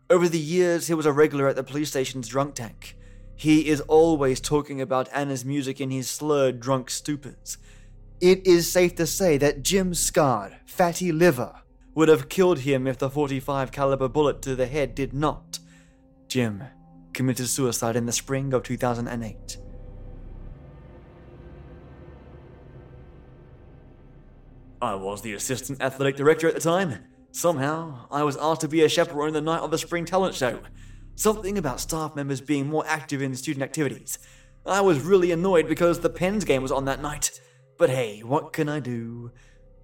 Over 0.08 0.28
the 0.28 0.38
years, 0.38 0.86
he 0.86 0.94
was 0.94 1.06
a 1.06 1.12
regular 1.12 1.48
at 1.48 1.56
the 1.56 1.64
police 1.64 1.88
station's 1.88 2.28
drunk 2.28 2.54
tank. 2.54 2.96
He 3.34 3.66
is 3.66 3.80
always 3.80 4.38
talking 4.38 4.80
about 4.80 5.08
Anna's 5.12 5.44
music 5.44 5.80
in 5.80 5.90
his 5.90 6.08
slurred, 6.08 6.60
drunk 6.60 6.88
stupors. 6.88 7.56
It 8.20 8.46
is 8.46 8.70
safe 8.70 8.94
to 8.94 9.08
say 9.08 9.38
that 9.38 9.64
Jim 9.64 9.92
scarred, 9.92 10.54
fatty 10.66 11.10
liver, 11.10 11.62
would 11.96 12.08
have 12.08 12.28
killed 12.28 12.60
him 12.60 12.86
if 12.86 12.96
the 12.96 13.10
45 13.10 13.72
caliber 13.72 14.08
bullet 14.08 14.40
to 14.42 14.54
the 14.54 14.66
head 14.68 14.94
did 14.94 15.12
not. 15.12 15.58
Jim 16.28 16.62
committed 17.12 17.48
suicide 17.48 17.96
in 17.96 18.06
the 18.06 18.12
spring 18.12 18.54
of 18.54 18.62
2008. 18.62 19.58
I 24.82 24.94
was 24.94 25.20
the 25.20 25.34
assistant 25.34 25.82
athletic 25.82 26.16
director 26.16 26.48
at 26.48 26.54
the 26.54 26.60
time. 26.60 27.04
Somehow, 27.32 28.06
I 28.10 28.22
was 28.22 28.38
asked 28.38 28.62
to 28.62 28.68
be 28.68 28.82
a 28.82 28.88
chaperone 28.88 29.34
the 29.34 29.42
night 29.42 29.60
of 29.60 29.70
the 29.70 29.76
spring 29.76 30.06
talent 30.06 30.34
show. 30.34 30.60
Something 31.16 31.58
about 31.58 31.80
staff 31.80 32.16
members 32.16 32.40
being 32.40 32.66
more 32.66 32.84
active 32.86 33.20
in 33.20 33.34
student 33.34 33.62
activities. 33.62 34.18
I 34.64 34.80
was 34.80 35.00
really 35.00 35.32
annoyed 35.32 35.68
because 35.68 36.00
the 36.00 36.08
Pens 36.08 36.44
game 36.44 36.62
was 36.62 36.72
on 36.72 36.86
that 36.86 37.02
night. 37.02 37.40
But 37.76 37.90
hey, 37.90 38.20
what 38.20 38.54
can 38.54 38.70
I 38.70 38.80
do? 38.80 39.32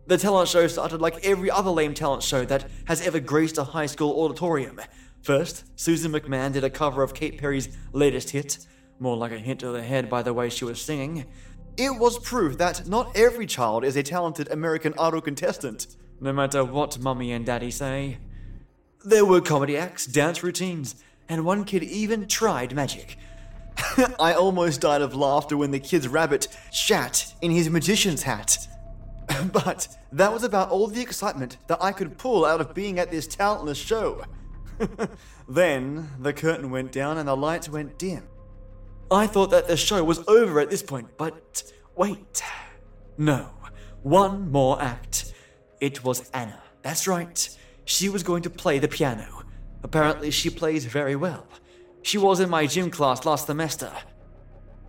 The 0.07 0.17
talent 0.17 0.49
show 0.49 0.67
started 0.67 1.03
like 1.03 1.23
every 1.25 1.51
other 1.51 1.71
lame 1.71 1.93
talent 1.93 2.23
show 2.23 2.47
that 2.47 2.71
has 2.87 3.07
ever 3.07 3.21
graced 3.21 3.59
a 3.59 3.65
high 3.65 3.87
school 3.87 4.25
auditorium. 4.25 4.81
First, 5.21 5.65
Susan 5.79 6.13
McMahon 6.13 6.53
did 6.53 6.65
a 6.65 6.71
cover 6.71 7.03
of 7.03 7.13
Katy 7.13 7.37
Perry's 7.37 7.69
latest 7.93 8.31
hit, 8.31 8.67
more 8.99 9.17
like 9.17 9.33
a 9.33 9.39
hint 9.39 9.61
to 9.61 9.73
the 9.73 9.83
head 9.83 10.09
by 10.09 10.23
the 10.23 10.33
way 10.33 10.49
she 10.49 10.65
was 10.65 10.81
singing. 10.81 11.27
It 11.77 11.99
was 11.99 12.19
proof 12.19 12.57
that 12.57 12.89
not 12.89 13.15
every 13.15 13.47
child 13.47 13.85
is 13.85 13.97
a 13.97 14.03
talented 14.03 14.51
American 14.51 14.95
Idol 14.99 15.21
contestant, 15.21 15.87
no 16.21 16.33
matter 16.33 16.65
what 16.65 16.99
mummy 16.99 17.33
and 17.33 17.45
daddy 17.45 17.71
say. 17.71 18.17
There 19.05 19.27
were 19.27 19.43
comedy 19.43 19.77
acts, 19.77 20.07
dance 20.07 20.43
routines, 20.43 20.95
and 21.29 21.45
one 21.45 21.65
kid 21.65 21.83
even 21.83 22.29
tried 22.29 22.75
magic. 22.75 23.19
I 24.19 24.33
almost 24.33 24.81
died 24.81 25.03
of 25.03 25.15
laughter 25.15 25.57
when 25.59 25.71
the 25.71 25.79
kid's 25.79 26.09
rabbit 26.09 26.49
shat 26.73 27.35
in 27.43 27.51
his 27.51 27.69
magician's 27.69 28.23
hat. 28.23 28.57
but 29.53 29.89
that 30.13 30.33
was 30.33 30.45
about 30.45 30.71
all 30.71 30.87
the 30.87 31.03
excitement 31.03 31.59
that 31.67 31.83
I 31.83 31.93
could 31.93 32.17
pull 32.17 32.47
out 32.47 32.63
of 32.63 32.73
being 32.73 32.99
at 32.99 33.11
this 33.11 33.27
talentless 33.27 33.79
show. 33.79 34.25
then 35.49 36.09
the 36.19 36.33
curtain 36.33 36.71
went 36.71 36.91
down 36.91 37.19
and 37.19 37.29
the 37.29 37.37
lights 37.37 37.69
went 37.69 37.99
dim. 37.99 38.23
I 39.11 39.27
thought 39.29 39.51
that 39.51 39.69
the 39.69 39.77
show 39.77 40.03
was 40.03 40.27
over 40.27 40.59
at 40.59 40.71
this 40.71 40.83
point, 40.83 41.17
but 41.17 41.63
wait. 41.95 42.43
No, 43.17 43.51
one 44.03 44.51
more 44.51 44.83
act. 44.83 45.33
It 45.81 46.03
was 46.03 46.29
Anna. 46.31 46.61
That's 46.83 47.07
right. 47.07 47.49
She 47.85 48.09
was 48.09 48.25
going 48.25 48.43
to 48.43 48.51
play 48.51 48.79
the 48.79 48.89
piano. 48.89 49.45
Apparently, 49.85 50.33
she 50.33 50.51
plays 50.51 50.85
very 50.85 51.15
well. 51.15 51.47
She 52.03 52.19
was 52.19 52.41
in 52.41 52.51
my 52.51 52.67
gym 52.67 52.91
class 52.91 53.25
last 53.25 53.47
semester. 53.47 53.93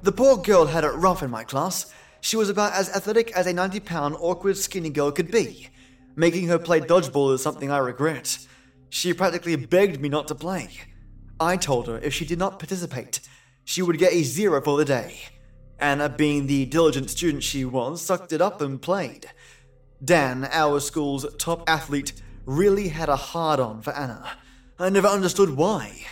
The 0.01 0.11
poor 0.11 0.37
girl 0.37 0.65
had 0.65 0.83
it 0.83 0.89
rough 0.89 1.21
in 1.21 1.29
my 1.29 1.43
class. 1.43 1.93
She 2.21 2.37
was 2.37 2.49
about 2.49 2.73
as 2.73 2.89
athletic 2.89 3.31
as 3.33 3.45
a 3.45 3.53
90 3.53 3.79
pound, 3.81 4.15
awkward, 4.19 4.57
skinny 4.57 4.89
girl 4.89 5.11
could 5.11 5.31
be. 5.31 5.69
Making 6.15 6.47
her 6.47 6.57
play 6.57 6.81
dodgeball 6.81 7.33
is 7.33 7.43
something 7.43 7.69
I 7.69 7.77
regret. 7.77 8.39
She 8.89 9.13
practically 9.13 9.55
begged 9.55 10.01
me 10.01 10.09
not 10.09 10.27
to 10.29 10.35
play. 10.35 10.69
I 11.39 11.57
told 11.57 11.87
her 11.87 11.99
if 11.99 12.13
she 12.13 12.25
did 12.25 12.39
not 12.39 12.57
participate, 12.57 13.19
she 13.67 13.81
would 13.81 13.97
get 13.97 14.13
a 14.13 14.23
zero 14.23 14.61
for 14.61 14.77
the 14.77 14.85
day. 14.85 15.19
Anna, 15.77 16.07
being 16.07 16.47
the 16.47 16.65
diligent 16.65 17.09
student 17.09 17.43
she 17.43 17.65
was, 17.65 18.01
sucked 18.01 18.31
it 18.31 18.41
up 18.41 18.61
and 18.61 18.81
played. 18.81 19.25
Dan, 20.01 20.47
our 20.53 20.79
school's 20.79 21.25
top 21.37 21.69
athlete, 21.69 22.13
really 22.45 22.87
had 22.87 23.09
a 23.09 23.17
hard 23.17 23.59
on 23.59 23.81
for 23.81 23.91
Anna. 23.91 24.25
I 24.79 24.87
never 24.87 25.09
understood 25.09 25.49
why. 25.49 26.05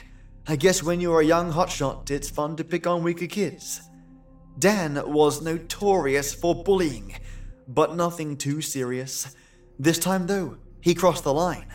I 0.45 0.57
guess 0.57 0.83
when 0.83 0.99
you're 0.99 1.21
a 1.21 1.25
young 1.25 1.53
hotshot, 1.53 2.11
it's 2.11 2.29
fun 2.29 2.57
to 2.57 2.65
pick 2.65 2.85
on 2.85 3.03
weaker 3.03 3.25
kids. 3.25 3.79
Dan 4.59 5.01
was 5.05 5.41
notorious 5.41 6.33
for 6.33 6.61
bullying, 6.61 7.15
but 7.69 7.95
nothing 7.95 8.35
too 8.35 8.61
serious. 8.61 9.33
This 9.79 9.97
time, 9.97 10.27
though, 10.27 10.57
he 10.81 10.93
crossed 10.93 11.23
the 11.23 11.33
line. 11.33 11.71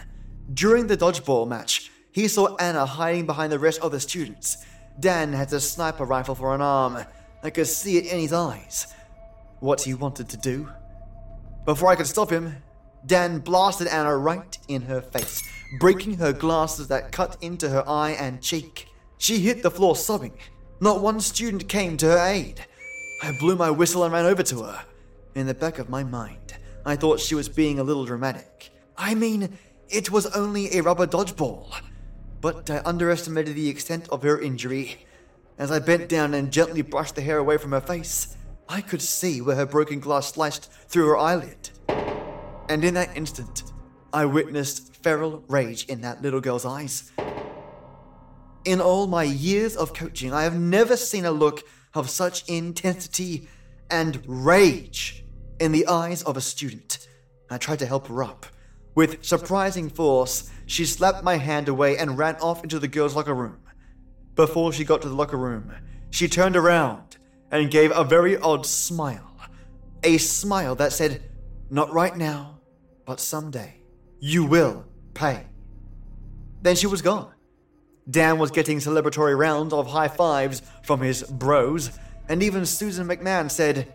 During 0.52 0.88
the 0.88 0.98
dodgeball 0.98 1.48
match, 1.48 1.90
he 2.12 2.28
saw 2.28 2.54
Anna 2.56 2.84
hiding 2.84 3.24
behind 3.24 3.50
the 3.50 3.58
rest 3.58 3.80
of 3.80 3.92
the 3.92 4.00
students. 4.00 4.58
Dan 4.98 5.32
had 5.32 5.52
a 5.52 5.60
sniper 5.60 6.04
rifle 6.04 6.34
for 6.34 6.54
an 6.54 6.60
arm. 6.60 6.98
I 7.42 7.50
could 7.50 7.66
see 7.66 7.96
it 7.96 8.06
in 8.12 8.18
his 8.18 8.32
eyes. 8.32 8.92
What 9.60 9.82
he 9.82 9.94
wanted 9.94 10.28
to 10.30 10.36
do. 10.36 10.70
Before 11.64 11.90
I 11.90 11.96
could 11.96 12.06
stop 12.06 12.30
him, 12.30 12.56
Dan 13.06 13.38
blasted 13.38 13.86
Anna 13.86 14.16
right 14.16 14.58
in 14.68 14.82
her 14.82 15.00
face, 15.00 15.42
breaking 15.78 16.18
her 16.18 16.32
glasses 16.32 16.88
that 16.88 17.12
cut 17.12 17.36
into 17.40 17.68
her 17.70 17.84
eye 17.88 18.10
and 18.10 18.42
cheek. 18.42 18.88
She 19.18 19.38
hit 19.38 19.62
the 19.62 19.70
floor 19.70 19.96
sobbing. 19.96 20.38
Not 20.80 21.02
one 21.02 21.20
student 21.20 21.68
came 21.68 21.96
to 21.98 22.06
her 22.06 22.26
aid. 22.26 22.66
I 23.22 23.36
blew 23.38 23.56
my 23.56 23.70
whistle 23.70 24.04
and 24.04 24.12
ran 24.12 24.26
over 24.26 24.42
to 24.42 24.62
her. 24.62 24.84
In 25.34 25.46
the 25.46 25.54
back 25.54 25.78
of 25.78 25.88
my 25.88 26.02
mind, 26.02 26.54
I 26.84 26.96
thought 26.96 27.20
she 27.20 27.34
was 27.34 27.48
being 27.48 27.78
a 27.78 27.84
little 27.84 28.04
dramatic. 28.04 28.70
I 28.96 29.14
mean, 29.14 29.58
it 29.88 30.10
was 30.10 30.26
only 30.26 30.76
a 30.76 30.82
rubber 30.82 31.06
dodgeball 31.06 31.72
but 32.40 32.70
I 32.70 32.82
underestimated 32.84 33.54
the 33.54 33.68
extent 33.68 34.08
of 34.08 34.22
her 34.22 34.40
injury. 34.40 35.06
As 35.58 35.70
I 35.70 35.78
bent 35.78 36.08
down 36.08 36.34
and 36.34 36.52
gently 36.52 36.82
brushed 36.82 37.14
the 37.14 37.22
hair 37.22 37.38
away 37.38 37.58
from 37.58 37.72
her 37.72 37.80
face, 37.80 38.36
I 38.68 38.80
could 38.80 39.02
see 39.02 39.40
where 39.40 39.56
her 39.56 39.66
broken 39.66 40.00
glass 40.00 40.32
sliced 40.32 40.70
through 40.88 41.08
her 41.08 41.18
eyelid. 41.18 41.70
And 42.68 42.84
in 42.84 42.94
that 42.94 43.16
instant, 43.16 43.64
I 44.12 44.24
witnessed 44.24 44.96
feral 44.96 45.44
rage 45.48 45.84
in 45.86 46.00
that 46.00 46.22
little 46.22 46.40
girl's 46.40 46.64
eyes. 46.64 47.12
In 48.64 48.80
all 48.80 49.06
my 49.06 49.24
years 49.24 49.76
of 49.76 49.94
coaching, 49.94 50.32
I 50.32 50.44
have 50.44 50.58
never 50.58 50.96
seen 50.96 51.24
a 51.24 51.30
look 51.30 51.62
of 51.94 52.08
such 52.08 52.48
intensity 52.48 53.48
and 53.90 54.22
rage 54.26 55.24
in 55.58 55.72
the 55.72 55.86
eyes 55.86 56.22
of 56.22 56.36
a 56.36 56.40
student. 56.40 57.08
I 57.50 57.58
tried 57.58 57.80
to 57.80 57.86
help 57.86 58.06
her 58.06 58.22
up 58.22 58.46
With 59.00 59.24
surprising 59.24 59.88
force, 59.88 60.50
she 60.66 60.84
slapped 60.84 61.24
my 61.24 61.38
hand 61.38 61.70
away 61.70 61.96
and 61.96 62.18
ran 62.18 62.36
off 62.36 62.62
into 62.62 62.78
the 62.78 62.86
girls' 62.86 63.16
locker 63.16 63.32
room. 63.34 63.56
Before 64.34 64.74
she 64.74 64.84
got 64.84 65.00
to 65.00 65.08
the 65.08 65.14
locker 65.14 65.38
room, 65.38 65.72
she 66.10 66.28
turned 66.28 66.54
around 66.54 67.16
and 67.50 67.70
gave 67.70 67.92
a 67.92 68.04
very 68.04 68.36
odd 68.36 68.66
smile. 68.66 69.34
A 70.04 70.18
smile 70.18 70.74
that 70.74 70.92
said, 70.92 71.22
Not 71.70 71.90
right 71.94 72.14
now, 72.14 72.60
but 73.06 73.20
someday. 73.20 73.76
You 74.18 74.44
will 74.44 74.84
pay. 75.14 75.46
Then 76.60 76.76
she 76.76 76.86
was 76.86 77.00
gone. 77.00 77.32
Dan 78.10 78.38
was 78.38 78.50
getting 78.50 78.80
celebratory 78.80 79.34
rounds 79.34 79.72
of 79.72 79.86
high 79.86 80.08
fives 80.08 80.60
from 80.82 81.00
his 81.00 81.22
bros, 81.22 81.98
and 82.28 82.42
even 82.42 82.66
Susan 82.66 83.08
McMahon 83.08 83.50
said, 83.50 83.94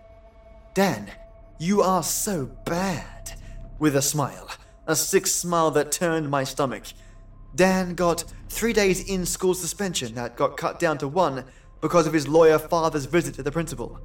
Dan, 0.73 1.11
you 1.59 1.83
are 1.83 2.01
so 2.01 2.47
bad, 2.65 3.39
with 3.77 3.95
a 3.95 4.01
smile, 4.01 4.49
a 4.87 4.95
sick 4.95 5.27
smile 5.27 5.71
that 5.71 5.91
turned 5.91 6.29
my 6.29 6.43
stomach. 6.43 6.85
Dan 7.55 7.95
got 7.95 8.25
three 8.49 8.73
days 8.73 9.09
in 9.09 9.25
school 9.25 9.53
suspension 9.53 10.13
that 10.15 10.35
got 10.35 10.57
cut 10.57 10.79
down 10.79 10.97
to 10.99 11.07
one 11.07 11.45
because 11.81 12.07
of 12.07 12.13
his 12.13 12.27
lawyer 12.27 12.59
father's 12.59 13.05
visit 13.05 13.35
to 13.35 13.43
the 13.43 13.51
principal. 13.51 13.99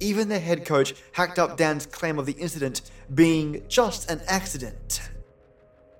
Even 0.00 0.28
the 0.28 0.38
head 0.38 0.64
coach 0.64 0.94
hacked 1.12 1.38
up 1.38 1.56
Dan's 1.56 1.86
claim 1.86 2.18
of 2.18 2.26
the 2.26 2.32
incident 2.32 2.82
being 3.14 3.62
just 3.68 4.10
an 4.10 4.20
accident. 4.26 5.10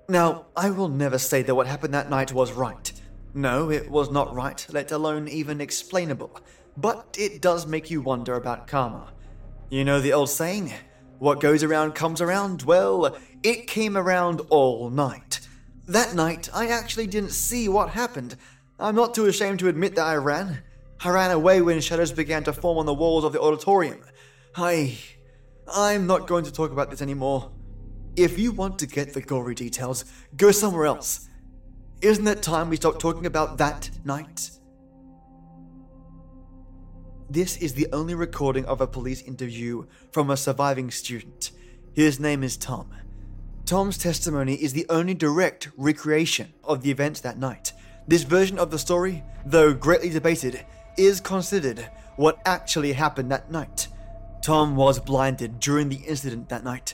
Now, 0.09 0.45
I 0.55 0.69
will 0.69 0.89
never 0.89 1.17
say 1.17 1.43
that 1.43 1.55
what 1.55 1.67
happened 1.67 1.93
that 1.93 2.09
night 2.09 2.33
was 2.33 2.51
right. 2.51 2.91
No, 3.33 3.71
it 3.71 3.89
was 3.89 4.11
not 4.11 4.33
right, 4.35 4.65
let 4.69 4.91
alone 4.91 5.27
even 5.27 5.61
explainable. 5.61 6.39
But 6.75 7.17
it 7.19 7.41
does 7.41 7.65
make 7.65 7.89
you 7.89 8.01
wonder 8.01 8.35
about 8.35 8.67
karma. 8.67 9.11
You 9.69 9.85
know 9.85 10.01
the 10.01 10.13
old 10.13 10.29
saying, 10.29 10.73
what 11.19 11.39
goes 11.39 11.63
around 11.63 11.95
comes 11.95 12.19
around? 12.21 12.63
Well, 12.63 13.17
it 13.43 13.67
came 13.67 13.97
around 13.97 14.41
all 14.49 14.89
night. 14.89 15.41
That 15.87 16.15
night, 16.15 16.49
I 16.53 16.67
actually 16.67 17.07
didn't 17.07 17.31
see 17.31 17.67
what 17.67 17.89
happened. 17.89 18.37
I'm 18.79 18.95
not 18.95 19.13
too 19.13 19.25
ashamed 19.25 19.59
to 19.59 19.67
admit 19.67 19.95
that 19.95 20.05
I 20.05 20.15
ran. 20.15 20.63
I 21.03 21.09
ran 21.09 21.31
away 21.31 21.61
when 21.61 21.81
shadows 21.81 22.13
began 22.13 22.43
to 22.45 22.53
form 22.53 22.77
on 22.77 22.85
the 22.85 22.93
walls 22.93 23.25
of 23.25 23.33
the 23.33 23.41
auditorium. 23.41 24.01
I. 24.55 24.97
I'm 25.67 26.07
not 26.07 26.27
going 26.27 26.43
to 26.45 26.51
talk 26.51 26.71
about 26.71 26.89
this 26.89 27.01
anymore. 27.01 27.51
If 28.15 28.37
you 28.37 28.51
want 28.51 28.79
to 28.79 28.87
get 28.87 29.13
the 29.13 29.21
gory 29.21 29.55
details, 29.55 30.05
go 30.35 30.51
somewhere 30.51 30.85
else. 30.85 31.29
Isn't 32.01 32.27
it 32.27 32.41
time 32.41 32.69
we 32.69 32.75
stop 32.75 32.99
talking 32.99 33.25
about 33.25 33.57
that 33.59 33.89
night? 34.03 34.51
This 37.29 37.57
is 37.57 37.73
the 37.73 37.87
only 37.93 38.13
recording 38.13 38.65
of 38.65 38.81
a 38.81 38.87
police 38.87 39.21
interview 39.21 39.85
from 40.11 40.29
a 40.29 40.37
surviving 40.37 40.91
student. 40.91 41.51
His 41.93 42.19
name 42.19 42.43
is 42.43 42.57
Tom. 42.57 42.91
Tom's 43.65 43.97
testimony 43.97 44.55
is 44.55 44.73
the 44.73 44.85
only 44.89 45.13
direct 45.13 45.69
recreation 45.77 46.53
of 46.65 46.81
the 46.81 46.91
events 46.91 47.21
that 47.21 47.39
night. 47.39 47.71
This 48.05 48.23
version 48.23 48.59
of 48.59 48.71
the 48.71 48.77
story, 48.77 49.23
though 49.45 49.73
greatly 49.73 50.09
debated, 50.09 50.65
is 50.97 51.21
considered 51.21 51.89
what 52.17 52.41
actually 52.45 52.91
happened 52.91 53.31
that 53.31 53.49
night. 53.49 53.87
Tom 54.43 54.75
was 54.75 54.99
blinded 54.99 55.61
during 55.61 55.87
the 55.87 56.03
incident 56.05 56.49
that 56.49 56.65
night. 56.65 56.93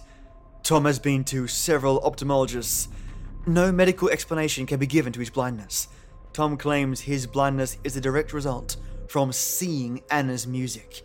Tom 0.61 0.85
has 0.85 0.99
been 0.99 1.23
to 1.23 1.47
several 1.47 2.01
ophthalmologists. 2.01 2.87
No 3.47 3.71
medical 3.71 4.09
explanation 4.09 4.67
can 4.67 4.79
be 4.79 4.85
given 4.85 5.11
to 5.13 5.19
his 5.19 5.31
blindness. 5.31 5.87
Tom 6.33 6.55
claims 6.55 7.01
his 7.01 7.25
blindness 7.25 7.77
is 7.83 7.97
a 7.97 8.01
direct 8.01 8.31
result 8.31 8.77
from 9.07 9.31
seeing 9.31 10.03
Anna's 10.11 10.45
music. 10.45 11.01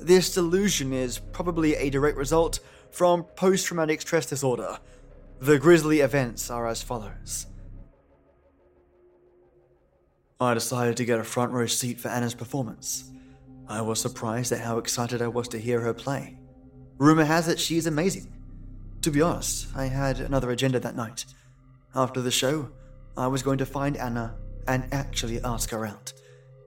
This 0.00 0.32
delusion 0.32 0.94
is 0.94 1.18
probably 1.18 1.76
a 1.76 1.90
direct 1.90 2.16
result 2.16 2.60
from 2.90 3.24
post 3.24 3.66
traumatic 3.66 4.00
stress 4.00 4.24
disorder. 4.24 4.78
The 5.40 5.58
grisly 5.58 6.00
events 6.00 6.50
are 6.50 6.66
as 6.66 6.82
follows. 6.82 7.46
I 10.40 10.54
decided 10.54 10.96
to 10.98 11.04
get 11.04 11.18
a 11.18 11.24
front 11.24 11.52
row 11.52 11.66
seat 11.66 12.00
for 12.00 12.08
Anna's 12.08 12.34
performance. 12.34 13.10
I 13.68 13.80
was 13.82 14.00
surprised 14.00 14.52
at 14.52 14.60
how 14.60 14.78
excited 14.78 15.22
I 15.22 15.28
was 15.28 15.48
to 15.48 15.58
hear 15.58 15.80
her 15.80 15.94
play. 15.94 16.38
Rumor 16.98 17.24
has 17.24 17.48
it 17.48 17.58
she 17.58 17.76
is 17.76 17.86
amazing. 17.86 18.32
To 19.02 19.10
be 19.10 19.20
honest, 19.20 19.68
I 19.76 19.86
had 19.86 20.20
another 20.20 20.50
agenda 20.50 20.80
that 20.80 20.96
night. 20.96 21.24
After 21.94 22.20
the 22.20 22.30
show, 22.30 22.70
I 23.16 23.26
was 23.26 23.42
going 23.42 23.58
to 23.58 23.66
find 23.66 23.96
Anna 23.96 24.36
and 24.66 24.88
actually 24.92 25.40
ask 25.42 25.70
her 25.70 25.86
out. 25.86 26.12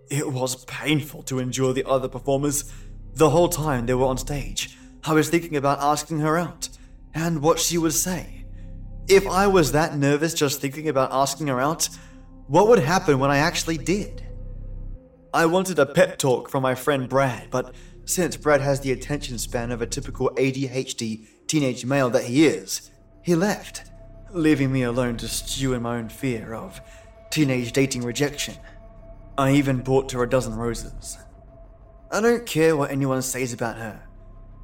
It 0.10 0.32
was 0.32 0.66
painful 0.66 1.24
to 1.24 1.40
endure 1.40 1.74
the 1.74 1.88
other 1.88 2.08
performers. 2.08 2.72
The 3.14 3.30
whole 3.30 3.50
time 3.50 3.86
they 3.86 3.94
were 3.94 4.06
on 4.06 4.18
stage, 4.18 4.78
I 5.04 5.14
was 5.14 5.30
thinking 5.30 5.56
about 5.56 5.80
asking 5.80 6.20
her 6.20 6.38
out 6.38 6.70
and 7.14 7.42
what 7.42 7.60
she 7.60 7.78
would 7.78 7.94
say. 7.94 8.37
If 9.08 9.26
I 9.26 9.48
was 9.48 9.72
that 9.72 9.98
nervous 9.98 10.34
just 10.34 10.60
thinking 10.60 10.90
about 10.90 11.14
asking 11.14 11.48
her 11.48 11.62
out, 11.62 11.88
what 12.48 12.68
would 12.68 12.80
happen 12.80 13.20
when 13.20 13.32
I 13.32 13.38
actually 13.38 13.78
did? 13.78 14.22
I 15.34 15.46
wanted 15.46 15.80
a 15.80 15.86
pep 15.86 16.18
talk 16.18 16.50
from 16.50 16.64
my 16.64 16.76
friend 16.76 17.08
Brad, 17.08 17.50
but 17.50 17.74
since 18.04 18.36
Brad 18.36 18.60
has 18.60 18.82
the 18.82 18.92
attention 18.92 19.38
span 19.38 19.72
of 19.72 19.82
a 19.82 19.88
typical 19.88 20.32
ADHD 20.32 21.26
teenage 21.48 21.86
male 21.86 22.10
that 22.10 22.26
he 22.26 22.46
is, 22.46 22.92
he 23.24 23.34
left, 23.34 23.84
leaving 24.34 24.74
me 24.74 24.84
alone 24.84 25.16
to 25.18 25.28
stew 25.30 25.74
in 25.74 25.82
my 25.82 25.98
own 25.98 26.10
fear 26.10 26.54
of 26.54 26.82
teenage 27.30 27.72
dating 27.72 28.04
rejection. 28.04 28.56
I 29.38 29.52
even 29.52 29.84
bought 29.84 30.12
her 30.12 30.24
a 30.24 30.30
dozen 30.30 30.56
roses. 30.56 31.18
I 32.12 32.20
don't 32.20 32.46
care 32.46 32.76
what 32.76 32.92
anyone 32.92 33.22
says 33.22 33.54
about 33.54 33.78
her. 33.78 34.02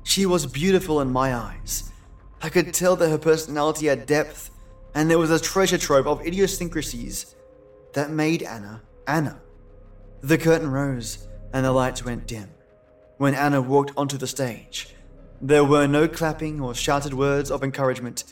She 0.03 0.25
was 0.25 0.45
beautiful 0.47 0.99
in 0.99 1.11
my 1.11 1.33
eyes. 1.33 1.92
I 2.43 2.49
could 2.49 2.73
tell 2.73 2.97
that 2.97 3.09
her 3.09 3.17
personality 3.17 3.87
had 3.87 4.05
depth, 4.05 4.51
and 4.93 5.09
there 5.09 5.17
was 5.17 5.31
a 5.31 5.39
treasure 5.39 5.77
trove 5.77 6.07
of 6.07 6.27
idiosyncrasies 6.27 7.35
that 7.93 8.11
made 8.11 8.43
Anna 8.43 8.81
Anna. 9.07 9.41
The 10.21 10.37
curtain 10.37 10.69
rose, 10.69 11.27
and 11.53 11.65
the 11.65 11.71
lights 11.71 12.03
went 12.03 12.27
dim. 12.27 12.49
When 13.17 13.33
Anna 13.33 13.61
walked 13.61 13.91
onto 13.95 14.17
the 14.17 14.27
stage, 14.27 14.93
there 15.41 15.63
were 15.63 15.87
no 15.87 16.07
clapping 16.07 16.59
or 16.59 16.75
shouted 16.75 17.13
words 17.13 17.49
of 17.49 17.63
encouragement. 17.63 18.25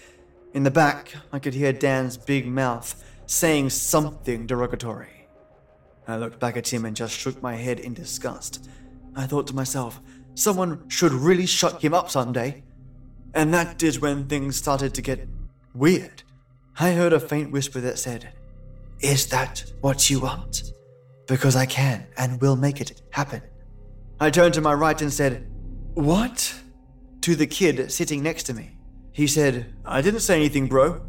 In 0.53 0.63
the 0.63 0.71
back, 0.71 1.13
I 1.31 1.39
could 1.39 1.53
hear 1.53 1.71
Dan's 1.71 2.17
big 2.17 2.47
mouth 2.47 3.01
saying 3.27 3.69
something 3.69 4.45
derogatory. 4.45 5.27
I 6.05 6.17
looked 6.17 6.39
back 6.39 6.57
at 6.57 6.67
him 6.67 6.83
and 6.83 6.95
just 6.95 7.17
shook 7.17 7.41
my 7.41 7.55
head 7.55 7.79
in 7.79 7.93
disgust. 7.93 8.69
I 9.15 9.25
thought 9.25 9.47
to 9.47 9.55
myself, 9.55 10.01
someone 10.35 10.89
should 10.89 11.13
really 11.13 11.45
shut 11.45 11.81
him 11.81 11.93
up 11.93 12.09
someday. 12.09 12.63
And 13.33 13.53
that 13.53 13.81
is 13.83 13.99
when 13.99 14.25
things 14.25 14.57
started 14.57 14.93
to 14.93 15.01
get 15.01 15.27
weird. 15.73 16.23
I 16.79 16.91
heard 16.91 17.13
a 17.13 17.19
faint 17.19 17.51
whisper 17.51 17.79
that 17.81 17.99
said, 17.99 18.33
Is 18.99 19.27
that 19.27 19.63
what 19.81 20.09
you 20.09 20.19
want? 20.19 20.73
Because 21.27 21.55
I 21.55 21.65
can 21.65 22.07
and 22.17 22.41
will 22.41 22.55
make 22.55 22.81
it 22.81 23.01
happen. 23.11 23.41
I 24.19 24.29
turned 24.29 24.53
to 24.55 24.61
my 24.61 24.73
right 24.73 25.01
and 25.01 25.11
said, 25.11 25.47
What? 25.93 26.53
To 27.21 27.35
the 27.35 27.47
kid 27.47 27.91
sitting 27.91 28.23
next 28.23 28.43
to 28.43 28.53
me. 28.53 28.77
He 29.13 29.27
said, 29.27 29.73
I 29.85 30.01
didn't 30.01 30.21
say 30.21 30.35
anything, 30.35 30.67
bro. 30.67 31.01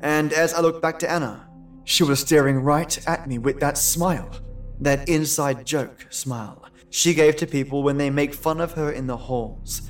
And 0.00 0.32
as 0.32 0.54
I 0.54 0.60
looked 0.60 0.82
back 0.82 0.98
to 1.00 1.10
Anna, 1.10 1.48
she 1.84 2.04
was 2.04 2.20
staring 2.20 2.56
right 2.60 3.06
at 3.06 3.26
me 3.26 3.38
with 3.38 3.60
that 3.60 3.78
smile, 3.78 4.30
that 4.80 5.08
inside 5.08 5.66
joke 5.66 6.06
smile 6.10 6.68
she 6.90 7.14
gave 7.14 7.36
to 7.36 7.46
people 7.46 7.82
when 7.82 7.98
they 7.98 8.10
make 8.10 8.34
fun 8.34 8.60
of 8.60 8.72
her 8.72 8.90
in 8.90 9.06
the 9.06 9.16
halls. 9.16 9.82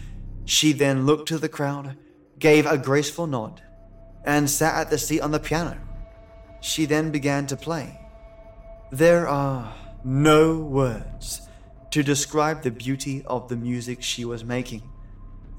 She 0.49 0.73
then 0.73 1.05
looked 1.05 1.29
to 1.29 1.37
the 1.37 1.51
crowd, 1.51 1.99
gave 2.39 2.65
a 2.65 2.79
graceful 2.79 3.27
nod, 3.27 3.61
and 4.25 4.49
sat 4.49 4.81
at 4.81 4.89
the 4.89 4.97
seat 4.97 5.21
on 5.21 5.31
the 5.31 5.39
piano. 5.39 5.77
She 6.63 6.87
then 6.87 7.11
began 7.11 7.47
to 7.49 7.57
play. 7.57 8.01
There 8.91 9.29
are 9.29 9.75
no 10.03 10.59
words 10.59 11.43
to 11.91 12.03
describe 12.03 12.63
the 12.63 12.71
beauty 12.71 13.23
of 13.27 13.51
the 13.51 13.57
music 13.57 14.03
she 14.03 14.25
was 14.25 14.43
making. 14.43 14.91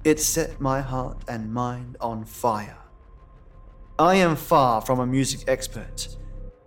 It 0.04 0.20
set 0.20 0.60
my 0.60 0.82
heart 0.82 1.20
and 1.28 1.54
mind 1.54 1.96
on 2.02 2.26
fire. 2.26 2.80
I 4.00 4.16
am 4.16 4.36
far 4.36 4.82
from 4.82 5.00
a 5.00 5.06
music 5.06 5.42
expert, 5.48 6.18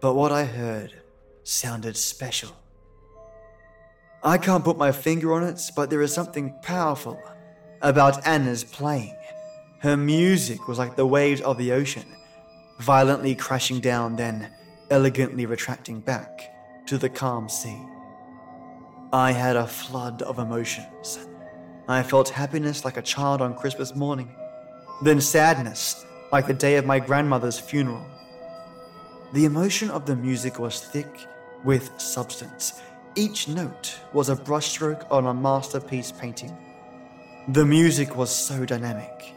but 0.01 0.15
what 0.15 0.31
I 0.31 0.45
heard 0.45 0.95
sounded 1.43 1.97
special. 1.97 2.53
I 4.23 4.39
can't 4.39 4.63
put 4.63 4.79
my 4.79 4.93
finger 4.93 5.35
on 5.35 5.43
it, 5.43 5.61
but 5.75 5.91
there 5.91 6.03
is 6.03 6.15
something 6.15 6.55
powerful 6.63 7.21
about 7.83 8.27
Anna's 8.27 8.65
playing. 8.65 9.17
Her 9.81 9.97
music 9.97 10.69
was 10.69 10.79
like 10.79 10.95
the 10.95 11.07
waves 11.07 11.41
of 11.41 11.59
the 11.59 11.73
ocean, 11.73 12.07
violently 12.79 13.35
crashing 13.35 13.81
down, 13.81 14.17
then 14.17 14.51
elegantly 14.91 15.47
retracting 15.47 16.01
back 16.01 16.53
to 16.87 16.97
the 16.97 17.09
calm 17.09 17.49
sea. 17.49 17.79
I 19.13 19.33
had 19.33 19.57
a 19.57 19.67
flood 19.67 20.23
of 20.23 20.39
emotions. 20.39 21.19
I 21.89 22.03
felt 22.03 22.29
happiness 22.29 22.85
like 22.85 22.97
a 22.97 23.03
child 23.03 23.43
on 23.43 23.57
Christmas 23.57 23.95
morning, 23.95 24.31
then 25.03 25.21
sadness 25.21 26.07
like 26.31 26.47
the 26.47 26.55
day 26.55 26.77
of 26.77 26.87
my 26.87 27.01
grandmother's 27.01 27.59
funeral. 27.59 28.07
The 29.33 29.45
emotion 29.45 29.91
of 29.91 30.07
the 30.07 30.15
music 30.15 30.59
was 30.59 30.81
thick 30.81 31.27
with 31.65 31.91
substance. 32.01 32.81
Each 33.17 33.49
note 33.49 33.99
was 34.13 34.29
a 34.29 34.37
brushstroke 34.37 35.11
on 35.11 35.27
a 35.27 35.35
masterpiece 35.35 36.13
painting. 36.13 36.57
The 37.49 37.67
music 37.67 38.15
was 38.15 38.31
so 38.31 38.65
dynamic. 38.65 39.35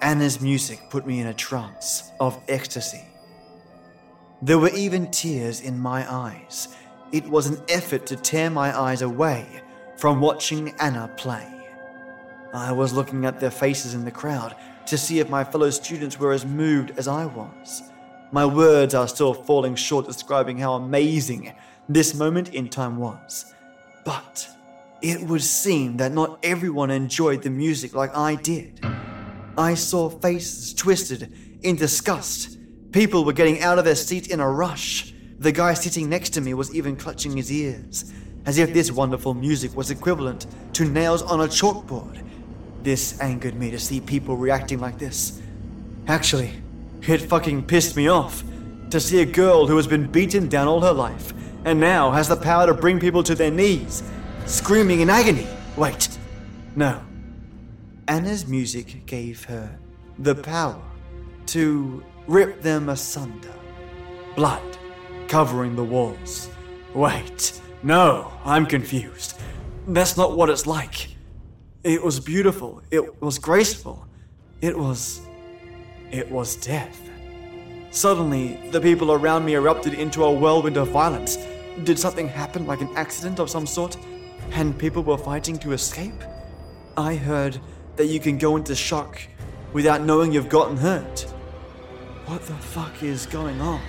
Anna's 0.00 0.40
music 0.40 0.78
put 0.90 1.08
me 1.08 1.18
in 1.18 1.26
a 1.26 1.34
trance 1.34 2.12
of 2.20 2.40
ecstasy. 2.46 3.02
There 4.40 4.60
were 4.60 4.70
even 4.70 5.10
tears 5.10 5.60
in 5.60 5.76
my 5.76 6.08
eyes. 6.08 6.68
It 7.10 7.26
was 7.26 7.48
an 7.48 7.60
effort 7.68 8.06
to 8.06 8.16
tear 8.16 8.48
my 8.48 8.78
eyes 8.78 9.02
away 9.02 9.44
from 9.96 10.20
watching 10.20 10.72
Anna 10.78 11.12
play. 11.16 11.48
I 12.54 12.70
was 12.70 12.92
looking 12.92 13.24
at 13.24 13.40
their 13.40 13.50
faces 13.50 13.92
in 13.94 14.04
the 14.04 14.12
crowd 14.12 14.54
to 14.86 14.96
see 14.96 15.18
if 15.18 15.28
my 15.28 15.42
fellow 15.42 15.70
students 15.70 16.20
were 16.20 16.32
as 16.32 16.46
moved 16.46 16.92
as 16.96 17.08
I 17.08 17.26
was. 17.26 17.82
My 18.30 18.46
words 18.46 18.94
are 18.94 19.08
still 19.08 19.34
falling 19.34 19.74
short 19.74 20.06
describing 20.06 20.58
how 20.58 20.74
amazing 20.74 21.54
this 21.88 22.14
moment 22.14 22.54
in 22.54 22.68
time 22.68 22.98
was. 22.98 23.52
But 24.04 24.48
it 25.02 25.22
would 25.22 25.42
seem 25.42 25.98
that 25.98 26.12
not 26.12 26.38
everyone 26.42 26.90
enjoyed 26.90 27.42
the 27.42 27.50
music 27.50 27.94
like 27.94 28.16
I 28.16 28.34
did. 28.36 28.84
I 29.58 29.74
saw 29.74 30.08
faces 30.08 30.74
twisted 30.74 31.32
in 31.62 31.76
disgust. 31.76 32.58
People 32.92 33.24
were 33.24 33.32
getting 33.32 33.62
out 33.62 33.78
of 33.78 33.84
their 33.84 33.94
seat 33.94 34.28
in 34.28 34.40
a 34.40 34.50
rush. 34.50 35.12
The 35.38 35.52
guy 35.52 35.74
sitting 35.74 36.08
next 36.08 36.30
to 36.30 36.40
me 36.40 36.54
was 36.54 36.74
even 36.74 36.96
clutching 36.96 37.36
his 37.36 37.52
ears, 37.52 38.12
as 38.46 38.58
if 38.58 38.72
this 38.72 38.90
wonderful 38.90 39.34
music 39.34 39.76
was 39.76 39.90
equivalent 39.90 40.46
to 40.74 40.84
nails 40.84 41.22
on 41.22 41.40
a 41.40 41.44
chalkboard. 41.44 42.22
This 42.82 43.20
angered 43.20 43.54
me 43.54 43.70
to 43.70 43.78
see 43.78 44.00
people 44.00 44.36
reacting 44.36 44.78
like 44.78 44.98
this. 44.98 45.40
Actually, 46.06 46.52
it 47.02 47.18
fucking 47.18 47.66
pissed 47.66 47.96
me 47.96 48.08
off 48.08 48.44
to 48.90 49.00
see 49.00 49.20
a 49.20 49.26
girl 49.26 49.66
who 49.66 49.76
has 49.76 49.86
been 49.86 50.10
beaten 50.10 50.48
down 50.48 50.68
all 50.68 50.80
her 50.80 50.92
life 50.92 51.32
and 51.64 51.80
now 51.80 52.12
has 52.12 52.28
the 52.28 52.36
power 52.36 52.66
to 52.66 52.74
bring 52.74 53.00
people 53.00 53.22
to 53.24 53.34
their 53.34 53.50
knees, 53.50 54.02
screaming 54.46 55.00
in 55.00 55.10
agony. 55.10 55.46
Wait, 55.76 56.08
no. 56.74 57.00
Anna's 58.08 58.46
music 58.46 59.04
gave 59.06 59.44
her 59.44 59.76
the 60.18 60.34
power 60.34 60.80
to 61.46 62.02
rip 62.26 62.62
them 62.62 62.88
asunder. 62.88 63.52
Blood 64.36 64.78
covering 65.28 65.74
the 65.74 65.84
walls. 65.84 66.48
Wait, 66.94 67.60
no, 67.82 68.32
I'm 68.44 68.66
confused. 68.66 69.38
That's 69.88 70.16
not 70.16 70.36
what 70.36 70.48
it's 70.50 70.66
like. 70.66 71.08
It 71.82 72.02
was 72.02 72.20
beautiful. 72.20 72.82
It 72.90 73.20
was 73.20 73.38
graceful. 73.38 74.06
It 74.60 74.76
was. 74.76 75.20
It 76.10 76.30
was 76.30 76.56
death. 76.56 77.00
Suddenly, 77.90 78.70
the 78.70 78.80
people 78.80 79.12
around 79.12 79.44
me 79.44 79.54
erupted 79.54 79.94
into 79.94 80.24
a 80.24 80.30
whirlwind 80.30 80.76
of 80.76 80.88
violence. 80.88 81.38
Did 81.84 81.98
something 81.98 82.28
happen, 82.28 82.66
like 82.66 82.80
an 82.80 82.90
accident 82.96 83.38
of 83.38 83.50
some 83.50 83.66
sort, 83.66 83.96
and 84.52 84.78
people 84.78 85.02
were 85.02 85.18
fighting 85.18 85.58
to 85.58 85.72
escape? 85.72 86.22
I 86.96 87.14
heard 87.14 87.58
that 87.96 88.06
you 88.06 88.20
can 88.20 88.38
go 88.38 88.56
into 88.56 88.74
shock 88.74 89.20
without 89.72 90.02
knowing 90.02 90.32
you've 90.32 90.48
gotten 90.48 90.76
hurt. 90.76 91.20
What 92.26 92.42
the 92.42 92.54
fuck 92.54 93.02
is 93.02 93.26
going 93.26 93.60
on? 93.60 93.80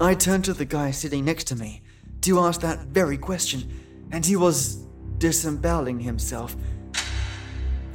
I 0.00 0.14
turned 0.14 0.44
to 0.46 0.54
the 0.54 0.64
guy 0.64 0.90
sitting 0.90 1.24
next 1.24 1.44
to 1.44 1.56
me 1.56 1.82
to 2.22 2.40
ask 2.40 2.60
that 2.60 2.86
very 2.86 3.16
question, 3.16 3.68
and 4.10 4.24
he 4.24 4.36
was 4.36 4.84
disemboweling 5.18 6.00
himself. 6.00 6.56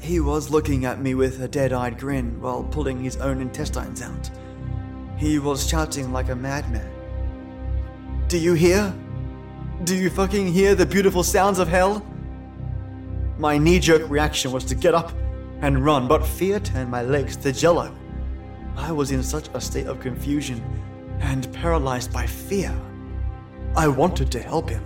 He 0.02 0.19
was 0.19 0.50
looking 0.50 0.86
at 0.86 1.02
me 1.02 1.13
with 1.13 1.41
a 1.41 1.48
dead 1.48 1.74
eyed 1.74 2.00
grin 2.00 2.41
while 2.41 2.63
pulling 2.63 3.04
his 3.04 3.17
own 3.17 3.41
intestines 3.41 4.02
out. 4.02 4.30
He 5.17 5.39
was 5.39 5.67
shouting 5.67 6.13
like 6.13 6.30
a 6.30 6.36
madman. 6.36 6.89
Do 8.28 8.38
you 8.38 8.54
hear? 8.54 8.93
Do 9.86 9.96
you 9.96 10.10
fucking 10.10 10.48
hear 10.48 10.76
the 10.76 10.86
beautiful 10.86 11.24
sounds 11.24 11.58
of 11.58 11.70
hell? 11.70 12.06
My 13.38 13.58
knee 13.58 13.80
jerk 13.80 14.10
reaction 14.10 14.52
was 14.52 14.65
to 14.65 14.76
get 14.76 14.94
up 14.94 15.13
and 15.62 15.86
run, 15.86 16.06
but 16.06 16.28
fear 16.28 16.60
turned 16.60 16.92
my 16.92 17.02
legs 17.02 17.38
to 17.38 17.54
jello. 17.54 17.96
I 18.76 18.92
was 18.92 19.12
in 19.12 19.24
such 19.24 19.48
a 19.54 19.62
state 19.62 19.88
of 19.88 20.02
confusion 20.02 20.62
and 21.22 21.52
paralyzed 21.54 22.12
by 22.12 22.26
fear. 22.26 22.78
I 23.78 23.88
wanted 23.88 24.30
to 24.34 24.42
help 24.42 24.70
him, 24.70 24.84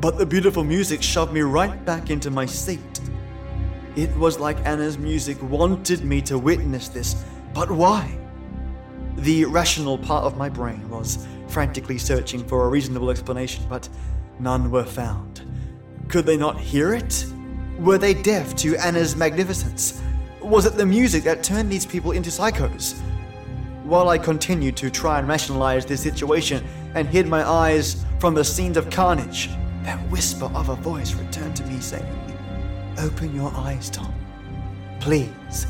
but 0.00 0.18
the 0.18 0.26
beautiful 0.26 0.64
music 0.64 1.00
shoved 1.00 1.32
me 1.32 1.42
right 1.42 1.84
back 1.84 2.10
into 2.10 2.28
my 2.28 2.44
seat. 2.44 3.00
It 3.94 4.14
was 4.16 4.40
like 4.40 4.58
Anna's 4.66 4.98
music 4.98 5.40
wanted 5.40 6.04
me 6.04 6.22
to 6.22 6.40
witness 6.40 6.88
this, 6.88 7.24
but 7.54 7.70
why? 7.70 8.18
The 9.18 9.44
rational 9.44 9.96
part 9.96 10.24
of 10.24 10.36
my 10.36 10.48
brain 10.48 10.90
was 10.90 11.24
frantically 11.48 11.98
searching 11.98 12.44
for 12.44 12.64
a 12.64 12.68
reasonable 12.68 13.10
explanation, 13.10 13.64
but 13.68 13.88
none 14.38 14.70
were 14.70 14.84
found. 14.84 15.42
Could 16.08 16.26
they 16.26 16.36
not 16.36 16.58
hear 16.58 16.94
it? 16.94 17.26
Were 17.78 17.98
they 17.98 18.14
deaf 18.14 18.54
to 18.56 18.76
Anna's 18.76 19.16
magnificence? 19.16 20.02
Was 20.40 20.66
it 20.66 20.74
the 20.74 20.86
music 20.86 21.24
that 21.24 21.42
turned 21.42 21.70
these 21.70 21.86
people 21.86 22.12
into 22.12 22.30
psychos? 22.30 22.98
While 23.84 24.08
I 24.08 24.18
continued 24.18 24.76
to 24.78 24.90
try 24.90 25.18
and 25.18 25.28
rationalize 25.28 25.86
this 25.86 26.02
situation 26.02 26.64
and 26.94 27.08
hid 27.08 27.26
my 27.26 27.48
eyes 27.48 28.04
from 28.18 28.34
the 28.34 28.44
scenes 28.44 28.76
of 28.76 28.90
carnage, 28.90 29.48
that 29.82 29.98
whisper 30.10 30.46
of 30.54 30.68
a 30.68 30.76
voice 30.76 31.14
returned 31.14 31.56
to 31.56 31.64
me 31.66 31.80
saying, 31.80 32.06
Open 32.98 33.34
your 33.34 33.52
eyes, 33.54 33.90
Tom. 33.90 34.12
Please, 35.00 35.66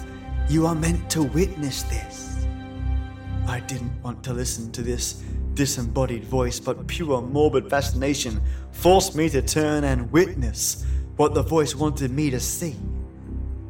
you 0.48 0.66
are 0.66 0.74
meant 0.74 1.10
to 1.10 1.22
witness 1.22 1.82
this. 1.84 2.27
I 3.48 3.60
didn't 3.60 4.02
want 4.02 4.22
to 4.24 4.34
listen 4.34 4.70
to 4.72 4.82
this 4.82 5.22
disembodied 5.54 6.24
voice, 6.24 6.60
but 6.60 6.86
pure 6.86 7.22
morbid 7.22 7.70
fascination 7.70 8.42
forced 8.72 9.16
me 9.16 9.30
to 9.30 9.40
turn 9.40 9.84
and 9.84 10.12
witness 10.12 10.84
what 11.16 11.32
the 11.32 11.42
voice 11.42 11.74
wanted 11.74 12.10
me 12.10 12.28
to 12.28 12.40
see. 12.40 12.76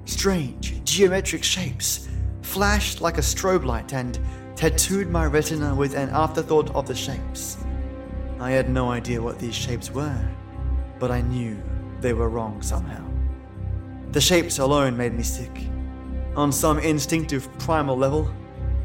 Strange, 0.05 0.83
geometric 0.83 1.45
shapes 1.45 2.09
flashed 2.43 3.01
like 3.01 3.19
a 3.19 3.23
strobe 3.23 3.64
light 3.64 3.95
and 3.95 4.19
tattooed 4.57 5.11
my 5.11 5.25
retina 5.27 5.73
with 5.73 5.95
an 5.95 6.09
afterthought 6.11 6.75
of 6.75 6.88
the 6.88 6.95
shapes. 6.95 7.57
I 8.41 8.51
had 8.51 8.69
no 8.69 8.91
idea 8.91 9.23
what 9.23 9.38
these 9.38 9.55
shapes 9.55 9.93
were, 9.93 10.29
but 10.99 11.12
I 11.12 11.21
knew 11.21 11.57
they 12.01 12.14
were 12.14 12.29
wrong 12.29 12.62
somehow. 12.62 13.05
The 14.11 14.21
shapes 14.21 14.59
alone 14.59 14.97
made 14.97 15.14
me 15.14 15.23
sick. 15.23 15.57
On 16.35 16.51
some 16.51 16.81
instinctive 16.81 17.49
primal 17.59 17.97
level, 17.97 18.29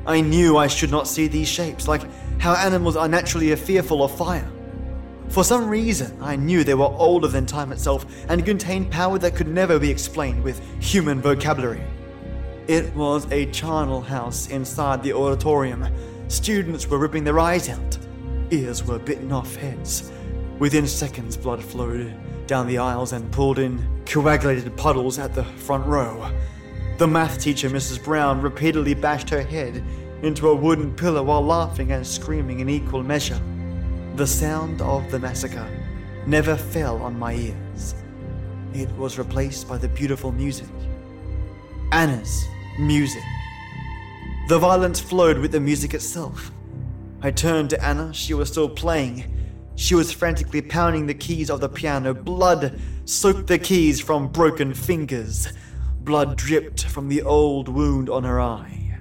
I 0.06 0.22
knew 0.22 0.58
I 0.58 0.68
should 0.68 0.92
not 0.92 1.08
see 1.08 1.28
these 1.28 1.48
shapes, 1.48 1.88
like 1.88 2.04
how 2.40 2.54
animals 2.56 2.96
are 2.96 3.08
naturally 3.08 3.56
fearful 3.56 4.04
of 4.04 4.16
fire. 4.18 4.50
For 5.30 5.44
some 5.44 5.70
reason, 5.70 6.18
I 6.22 6.36
knew 6.36 6.64
they 6.64 6.74
were 6.74 6.86
older 6.86 7.28
than 7.28 7.46
time 7.46 7.72
itself 7.72 8.06
and 8.30 8.46
contained 8.46 8.92
power 8.92 9.18
that 9.20 9.36
could 9.36 9.48
never 9.48 9.80
be 9.80 9.90
explained 9.90 10.44
with 10.44 10.62
human 10.82 11.22
vocabulary. 11.22 11.84
It 12.68 12.94
was 12.96 13.32
a 13.32 13.50
charnel 13.52 14.02
house 14.02 14.50
inside 14.50 15.02
the 15.02 15.14
auditorium. 15.14 15.88
Students 16.28 16.88
were 16.88 16.98
ripping 16.98 17.24
their 17.24 17.40
eyes 17.40 17.70
out. 17.70 17.98
Ears 18.52 18.84
were 18.86 19.00
bitten 19.00 19.32
off 19.32 19.56
heads. 19.56 20.12
Within 20.60 20.86
seconds, 20.86 21.36
blood 21.36 21.64
flowed 21.64 22.14
down 22.46 22.68
the 22.68 22.78
aisles 22.78 23.14
and 23.14 23.32
pulled 23.32 23.58
in 23.58 23.86
coagulated 24.06 24.76
puddles 24.78 25.18
at 25.18 25.34
the 25.34 25.44
front 25.44 25.86
row. 25.86 26.32
The 26.98 27.08
math 27.08 27.42
teacher, 27.42 27.72
Mrs. 27.72 28.04
Brown, 28.04 28.40
repeatedly 28.40 28.94
bashed 28.94 29.30
her 29.32 29.42
head 29.42 29.84
into 30.22 30.50
a 30.50 30.56
wooden 30.56 30.94
pillar 30.94 31.24
while 31.24 31.42
laughing 31.42 31.92
and 31.92 32.06
screaming 32.06 32.60
in 32.60 32.70
equal 32.70 33.02
measure. 33.02 33.42
The 34.16 34.28
sound 34.28 34.80
of 34.80 35.10
the 35.10 35.18
massacre 35.18 35.68
never 36.28 36.56
fell 36.56 37.02
on 37.02 37.18
my 37.18 37.34
ears. 37.34 37.96
It 38.74 38.92
was 38.92 39.18
replaced 39.18 39.68
by 39.68 39.80
the 39.80 39.88
beautiful 39.88 40.32
music. 40.32 40.70
Anna's 41.92 42.46
music. 42.80 43.24
The 44.48 44.60
violence 44.60 45.00
flowed 45.00 45.40
with 45.40 45.52
the 45.52 45.60
music 45.60 45.96
itself. 45.96 46.52
I 47.24 47.32
turned 47.32 47.72
to 47.72 47.84
Anna. 47.84 48.14
She 48.14 48.36
was 48.36 48.50
still 48.50 48.70
playing. 48.70 49.26
She 49.76 49.96
was 49.96 50.12
frantically 50.12 50.62
pounding 50.62 51.08
the 51.08 51.14
keys 51.16 51.50
of 51.50 51.60
the 51.60 51.70
piano. 51.70 52.14
Blood 52.14 52.80
soaked 53.06 53.48
the 53.48 53.58
keys 53.58 54.00
from 54.00 54.28
broken 54.28 54.76
fingers. 54.76 55.52
Blood 56.04 56.36
dripped 56.36 56.84
from 56.84 57.08
the 57.08 57.22
old 57.22 57.70
wound 57.70 58.10
on 58.10 58.26
her 58.26 58.42
eye. 58.42 59.00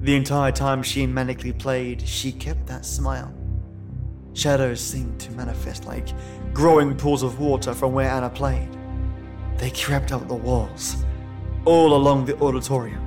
The 0.00 0.14
entire 0.14 0.52
time 0.52 0.80
she 0.80 1.04
manically 1.04 1.58
played, 1.58 2.06
she 2.06 2.30
kept 2.30 2.68
that 2.68 2.86
smile. 2.86 3.34
Shadows 4.32 4.80
seemed 4.80 5.18
to 5.22 5.32
manifest 5.32 5.86
like 5.86 6.10
growing 6.54 6.96
pools 6.96 7.24
of 7.24 7.40
water 7.40 7.74
from 7.74 7.94
where 7.94 8.08
Anna 8.08 8.30
played. 8.30 8.68
They 9.56 9.72
crept 9.72 10.12
up 10.12 10.28
the 10.28 10.36
walls, 10.36 11.04
all 11.64 11.96
along 11.96 12.26
the 12.26 12.38
auditorium. 12.38 13.04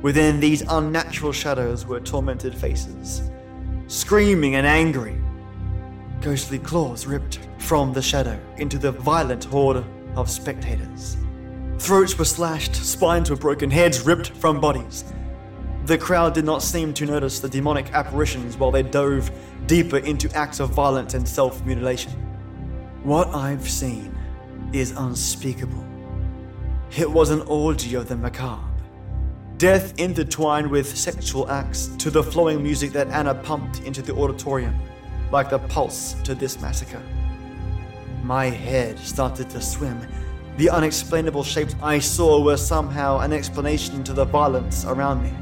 Within 0.00 0.40
these 0.40 0.62
unnatural 0.70 1.32
shadows 1.32 1.84
were 1.84 2.00
tormented 2.00 2.54
faces, 2.54 3.30
screaming 3.88 4.54
and 4.54 4.66
angry. 4.66 5.20
Ghostly 6.22 6.60
claws 6.60 7.06
ripped 7.06 7.40
from 7.58 7.92
the 7.92 8.00
shadow 8.00 8.40
into 8.56 8.78
the 8.78 8.92
violent 8.92 9.44
horde 9.44 9.84
of 10.16 10.30
spectators. 10.30 11.18
Throats 11.78 12.18
were 12.18 12.24
slashed, 12.24 12.74
spines 12.74 13.30
were 13.30 13.36
broken, 13.36 13.70
heads 13.70 14.00
ripped 14.00 14.30
from 14.30 14.60
bodies. 14.60 15.04
The 15.84 15.96
crowd 15.96 16.34
did 16.34 16.44
not 16.44 16.62
seem 16.62 16.92
to 16.94 17.06
notice 17.06 17.38
the 17.40 17.48
demonic 17.48 17.92
apparitions 17.94 18.56
while 18.56 18.72
they 18.72 18.82
dove 18.82 19.30
deeper 19.66 19.98
into 19.98 20.30
acts 20.36 20.60
of 20.60 20.70
violence 20.70 21.14
and 21.14 21.26
self 21.26 21.64
mutilation. 21.64 22.12
What 23.04 23.28
I've 23.28 23.68
seen 23.68 24.14
is 24.72 24.90
unspeakable. 24.90 25.84
It 26.96 27.10
was 27.10 27.30
an 27.30 27.42
orgy 27.42 27.94
of 27.94 28.08
the 28.08 28.16
macabre. 28.16 28.64
Death 29.56 29.98
intertwined 29.98 30.70
with 30.70 30.96
sexual 30.96 31.48
acts 31.50 31.88
to 31.98 32.10
the 32.10 32.22
flowing 32.22 32.62
music 32.62 32.92
that 32.92 33.08
Anna 33.08 33.34
pumped 33.34 33.80
into 33.80 34.02
the 34.02 34.14
auditorium, 34.14 34.78
like 35.30 35.48
the 35.48 35.58
pulse 35.58 36.14
to 36.24 36.34
this 36.34 36.60
massacre. 36.60 37.02
My 38.22 38.46
head 38.46 38.98
started 38.98 39.48
to 39.50 39.60
swim. 39.60 40.00
The 40.58 40.70
unexplainable 40.70 41.44
shapes 41.44 41.76
I 41.80 42.00
saw 42.00 42.42
were 42.42 42.56
somehow 42.56 43.20
an 43.20 43.32
explanation 43.32 44.02
to 44.02 44.12
the 44.12 44.24
violence 44.24 44.84
around 44.84 45.22
me. 45.22 45.32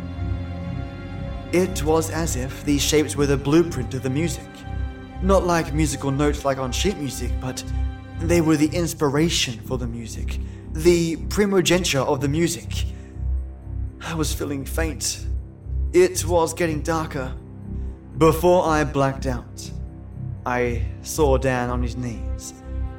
It 1.59 1.83
was 1.85 2.11
as 2.11 2.37
if 2.37 2.63
these 2.67 2.83
shapes 2.83 3.17
were 3.17 3.25
the 3.25 3.39
blueprint 3.39 3.95
of 3.95 4.03
the 4.03 4.11
music. 4.11 4.47
Not 5.23 5.47
like 5.47 5.73
musical 5.73 6.11
notes 6.11 6.45
like 6.45 6.59
on 6.59 6.71
sheet 6.71 6.99
music, 6.99 7.31
but 7.41 7.65
they 8.21 8.43
were 8.43 8.59
the 8.59 8.69
inspiration 8.77 9.59
for 9.61 9.79
the 9.79 9.87
music, 9.87 10.39
the 10.73 11.17
primogeniture 11.31 12.01
of 12.01 12.21
the 12.21 12.29
music. 12.29 12.85
I 14.03 14.13
was 14.13 14.35
feeling 14.35 14.67
faint. 14.67 15.25
It 15.95 16.27
was 16.27 16.53
getting 16.53 16.83
darker. 16.83 17.35
Before 18.19 18.67
I 18.67 18.85
blacked 18.85 19.25
out, 19.25 19.71
I 20.45 20.85
saw 21.01 21.39
Dan 21.39 21.71
on 21.71 21.83
his 21.83 21.97
knees, 21.97 22.53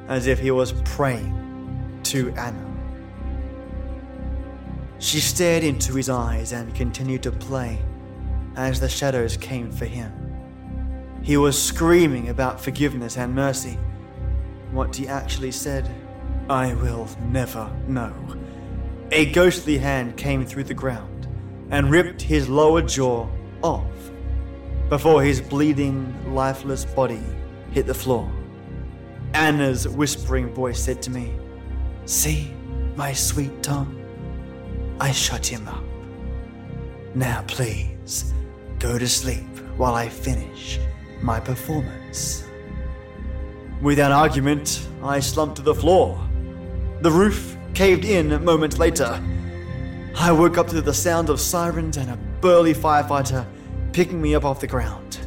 as 0.08 0.26
if 0.26 0.40
he 0.40 0.50
was 0.50 0.72
praying 0.84 1.37
to 2.08 2.30
Anna. 2.32 2.64
She 4.98 5.20
stared 5.20 5.62
into 5.62 5.94
his 5.94 6.08
eyes 6.08 6.52
and 6.52 6.74
continued 6.74 7.22
to 7.24 7.32
play 7.32 7.78
as 8.56 8.80
the 8.80 8.88
shadows 8.88 9.36
came 9.36 9.70
for 9.70 9.84
him. 9.84 10.12
He 11.22 11.36
was 11.36 11.60
screaming 11.60 12.30
about 12.30 12.60
forgiveness 12.60 13.16
and 13.16 13.34
mercy. 13.34 13.78
What 14.72 14.96
he 14.96 15.06
actually 15.06 15.52
said, 15.52 15.88
I 16.48 16.74
will 16.74 17.08
never 17.26 17.70
know. 17.86 18.14
A 19.12 19.30
ghostly 19.32 19.78
hand 19.78 20.16
came 20.16 20.46
through 20.46 20.64
the 20.64 20.74
ground 20.74 21.28
and 21.70 21.90
ripped 21.90 22.22
his 22.22 22.48
lower 22.48 22.82
jaw 22.82 23.28
off 23.62 24.10
before 24.88 25.22
his 25.22 25.40
bleeding, 25.40 26.34
lifeless 26.34 26.86
body 26.86 27.22
hit 27.70 27.86
the 27.86 27.94
floor. 27.94 28.30
Anna's 29.34 29.86
whispering 29.86 30.54
voice 30.54 30.82
said 30.82 31.02
to 31.02 31.10
me, 31.10 31.34
See, 32.08 32.50
my 32.96 33.12
sweet 33.12 33.62
Tom, 33.62 33.94
I 34.98 35.12
shut 35.12 35.44
him 35.44 35.68
up. 35.68 35.84
Now, 37.14 37.44
please, 37.46 38.32
go 38.78 38.98
to 38.98 39.06
sleep 39.06 39.44
while 39.76 39.94
I 39.94 40.08
finish 40.08 40.80
my 41.20 41.38
performance. 41.38 42.48
Without 43.82 44.10
argument, 44.10 44.88
I 45.02 45.20
slumped 45.20 45.56
to 45.56 45.62
the 45.62 45.74
floor. 45.74 46.18
The 47.02 47.10
roof 47.10 47.58
caved 47.74 48.06
in 48.06 48.42
moments 48.42 48.78
later. 48.78 49.22
I 50.16 50.32
woke 50.32 50.56
up 50.56 50.68
to 50.68 50.80
the 50.80 50.94
sound 50.94 51.28
of 51.28 51.38
sirens 51.38 51.98
and 51.98 52.10
a 52.10 52.16
burly 52.40 52.72
firefighter 52.72 53.44
picking 53.92 54.22
me 54.22 54.34
up 54.34 54.46
off 54.46 54.60
the 54.60 54.66
ground. 54.66 55.18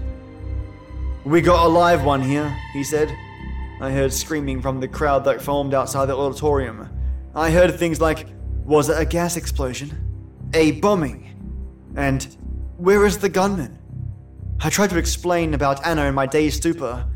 We 1.25 1.41
got 1.41 1.63
a 1.63 1.69
live 1.69 2.03
one 2.03 2.23
here, 2.23 2.51
he 2.73 2.83
said. 2.83 3.15
I 3.81 3.89
heard 3.89 4.13
screaming 4.13 4.61
from 4.61 4.79
the 4.79 4.87
crowd 4.87 5.25
that 5.25 5.41
formed 5.41 5.73
outside 5.73 6.05
the 6.05 6.15
auditorium. 6.15 6.87
I 7.33 7.49
heard 7.49 7.73
things 7.79 7.99
like, 7.99 8.27
Was 8.63 8.89
it 8.89 8.97
a 8.99 9.05
gas 9.05 9.37
explosion? 9.37 10.49
A 10.53 10.73
bombing? 10.73 11.27
And, 11.95 12.23
Where 12.77 13.07
is 13.07 13.17
the 13.17 13.27
gunman? 13.27 13.79
I 14.59 14.69
tried 14.69 14.91
to 14.91 14.99
explain 14.99 15.55
about 15.55 15.83
Anna 15.83 16.05
in 16.05 16.13
my 16.13 16.27
dazed 16.27 16.57
stupor. 16.57 17.07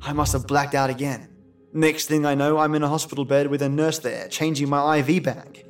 I 0.00 0.12
must 0.12 0.32
have 0.32 0.46
blacked 0.46 0.76
out 0.76 0.90
again. 0.90 1.28
Next 1.72 2.06
thing 2.06 2.24
I 2.24 2.36
know, 2.36 2.58
I'm 2.58 2.76
in 2.76 2.84
a 2.84 2.88
hospital 2.88 3.24
bed 3.24 3.48
with 3.48 3.60
a 3.60 3.68
nurse 3.68 3.98
there, 3.98 4.28
changing 4.28 4.68
my 4.68 4.98
IV 4.98 5.24
bag. 5.24 5.66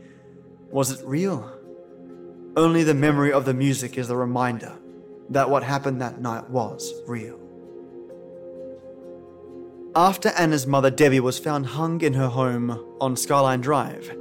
Was 0.71 0.91
it 0.91 1.07
real? 1.07 1.51
Only 2.59 2.83
the 2.83 2.93
memory 2.93 3.33
of 3.33 3.47
the 3.47 3.55
music 3.55 3.97
is 3.97 4.09
the 4.09 4.17
reminder 4.17 4.77
that 5.31 5.49
what 5.49 5.63
happened 5.63 6.03
that 6.03 6.21
night 6.21 6.51
was 6.51 6.93
real. 7.07 7.46
After 9.97 10.29
Anna's 10.37 10.67
mother 10.67 10.91
Debbie 10.91 11.21
was 11.21 11.39
found 11.39 11.65
hung 11.65 12.03
in 12.03 12.13
her 12.13 12.29
home 12.29 12.97
on 13.01 13.17
Skyline 13.17 13.63
Drive, 13.63 14.15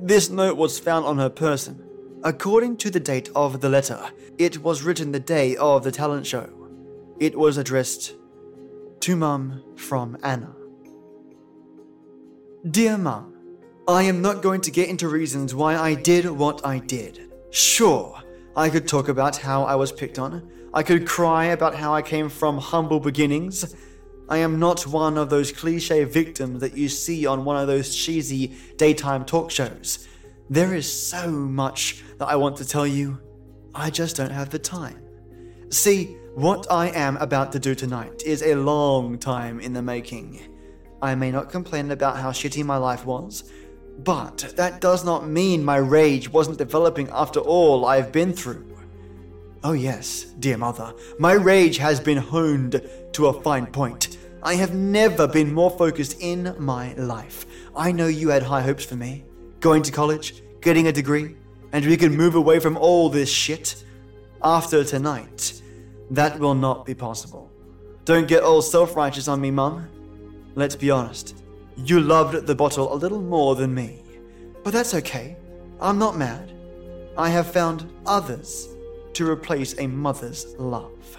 this 0.00 0.30
note 0.30 0.56
was 0.56 0.78
found 0.78 1.06
on 1.06 1.18
her 1.18 1.28
person. 1.28 1.82
According 2.22 2.76
to 2.76 2.90
the 2.90 3.00
date 3.00 3.28
of 3.34 3.60
the 3.60 3.68
letter, 3.68 4.00
it 4.38 4.62
was 4.62 4.84
written 4.84 5.10
the 5.10 5.18
day 5.18 5.56
of 5.56 5.82
the 5.82 5.90
talent 5.90 6.24
show. 6.24 6.48
It 7.18 7.36
was 7.36 7.56
addressed 7.56 8.14
to 9.00 9.16
Mum 9.16 9.64
from 9.74 10.16
Anna. 10.22 10.54
Dear 12.70 12.96
Mum, 12.96 13.34
I 13.88 14.04
am 14.04 14.22
not 14.22 14.40
going 14.40 14.60
to 14.60 14.70
get 14.70 14.88
into 14.88 15.08
reasons 15.08 15.52
why 15.52 15.76
I 15.76 15.94
did 15.94 16.30
what 16.30 16.64
I 16.64 16.78
did. 16.78 17.32
Sure, 17.50 18.22
I 18.54 18.70
could 18.70 18.86
talk 18.86 19.08
about 19.08 19.36
how 19.36 19.64
I 19.64 19.74
was 19.74 19.90
picked 19.90 20.20
on. 20.20 20.48
I 20.72 20.84
could 20.84 21.08
cry 21.08 21.46
about 21.46 21.74
how 21.74 21.92
I 21.92 22.02
came 22.02 22.28
from 22.28 22.58
humble 22.58 23.00
beginnings. 23.00 23.74
I 24.28 24.38
am 24.38 24.58
not 24.58 24.86
one 24.86 25.16
of 25.16 25.30
those 25.30 25.52
cliche 25.52 26.04
victims 26.04 26.60
that 26.60 26.76
you 26.76 26.88
see 26.88 27.24
on 27.26 27.44
one 27.44 27.56
of 27.56 27.66
those 27.66 27.94
cheesy 27.94 28.54
daytime 28.76 29.24
talk 29.24 29.50
shows. 29.50 30.06
There 30.50 30.74
is 30.74 30.90
so 30.90 31.30
much 31.30 32.02
that 32.18 32.28
I 32.28 32.36
want 32.36 32.56
to 32.58 32.66
tell 32.66 32.86
you. 32.86 33.18
I 33.74 33.90
just 33.90 34.16
don't 34.16 34.30
have 34.30 34.50
the 34.50 34.58
time. 34.58 35.00
See, 35.70 36.16
what 36.34 36.66
I 36.70 36.88
am 36.88 37.16
about 37.18 37.52
to 37.52 37.58
do 37.58 37.74
tonight 37.74 38.22
is 38.24 38.42
a 38.42 38.54
long 38.54 39.18
time 39.18 39.60
in 39.60 39.72
the 39.72 39.82
making. 39.82 40.40
I 41.00 41.14
may 41.14 41.30
not 41.30 41.50
complain 41.50 41.90
about 41.90 42.18
how 42.18 42.30
shitty 42.30 42.64
my 42.64 42.76
life 42.76 43.06
was, 43.06 43.50
but 43.98 44.52
that 44.56 44.80
does 44.80 45.04
not 45.04 45.26
mean 45.26 45.64
my 45.64 45.76
rage 45.76 46.30
wasn't 46.30 46.58
developing 46.58 47.08
after 47.10 47.40
all 47.40 47.86
I've 47.86 48.12
been 48.12 48.32
through. 48.32 48.67
Oh, 49.64 49.72
yes, 49.72 50.22
dear 50.38 50.56
mother, 50.56 50.94
my 51.18 51.32
rage 51.32 51.78
has 51.78 51.98
been 51.98 52.16
honed 52.16 52.80
to 53.12 53.26
a 53.26 53.42
fine 53.42 53.66
point. 53.66 54.16
I 54.40 54.54
have 54.54 54.72
never 54.72 55.26
been 55.26 55.52
more 55.52 55.70
focused 55.70 56.20
in 56.20 56.54
my 56.60 56.94
life. 56.94 57.44
I 57.74 57.90
know 57.90 58.06
you 58.06 58.28
had 58.28 58.44
high 58.44 58.62
hopes 58.62 58.84
for 58.84 58.94
me. 58.94 59.24
Going 59.58 59.82
to 59.82 59.90
college, 59.90 60.44
getting 60.60 60.86
a 60.86 60.92
degree, 60.92 61.34
and 61.72 61.84
we 61.84 61.96
could 61.96 62.12
move 62.12 62.36
away 62.36 62.60
from 62.60 62.76
all 62.76 63.08
this 63.08 63.28
shit. 63.28 63.82
After 64.44 64.84
tonight, 64.84 65.60
that 66.12 66.38
will 66.38 66.54
not 66.54 66.86
be 66.86 66.94
possible. 66.94 67.50
Don't 68.04 68.28
get 68.28 68.44
all 68.44 68.62
self 68.62 68.94
righteous 68.94 69.26
on 69.26 69.40
me, 69.40 69.50
Mum. 69.50 69.88
Let's 70.54 70.76
be 70.76 70.92
honest. 70.92 71.42
You 71.76 71.98
loved 71.98 72.46
the 72.46 72.54
bottle 72.54 72.92
a 72.92 72.94
little 72.94 73.20
more 73.20 73.56
than 73.56 73.74
me. 73.74 74.02
But 74.62 74.72
that's 74.72 74.94
okay. 74.94 75.36
I'm 75.80 75.98
not 75.98 76.16
mad. 76.16 76.52
I 77.16 77.28
have 77.30 77.52
found 77.52 77.90
others 78.06 78.68
to 79.18 79.28
replace 79.28 79.76
a 79.80 79.86
mother's 79.88 80.54
love. 80.58 81.18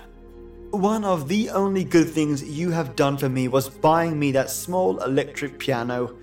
One 0.72 1.04
of 1.04 1.28
the 1.28 1.50
only 1.50 1.84
good 1.84 2.08
things 2.08 2.42
you 2.42 2.72
have 2.72 2.96
done 2.96 3.18
for 3.18 3.28
me 3.28 3.50
was 3.50 3.68
buying 3.68 4.18
me 4.18 4.32
that 4.32 4.50
small 4.50 5.04
electric 5.04 5.60
piano. 5.60 6.16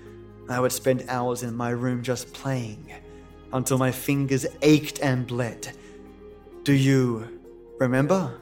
I 0.49 0.59
would 0.59 0.71
spend 0.71 1.05
hours 1.07 1.43
in 1.43 1.55
my 1.55 1.69
room 1.69 2.01
just 2.01 2.33
playing 2.33 2.91
until 3.53 3.77
my 3.77 3.91
fingers 3.91 4.47
ached 4.63 4.99
and 5.03 5.27
bled. 5.27 5.71
Do 6.63 6.73
you 6.73 7.27
remember? 7.77 8.41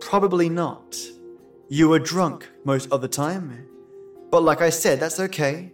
Probably 0.00 0.48
not. 0.48 0.98
You 1.68 1.88
were 1.88 2.00
drunk 2.00 2.50
most 2.64 2.90
of 2.90 3.00
the 3.00 3.06
time. 3.06 3.68
But 4.32 4.42
like 4.42 4.60
I 4.60 4.70
said, 4.70 4.98
that's 4.98 5.20
okay. 5.20 5.70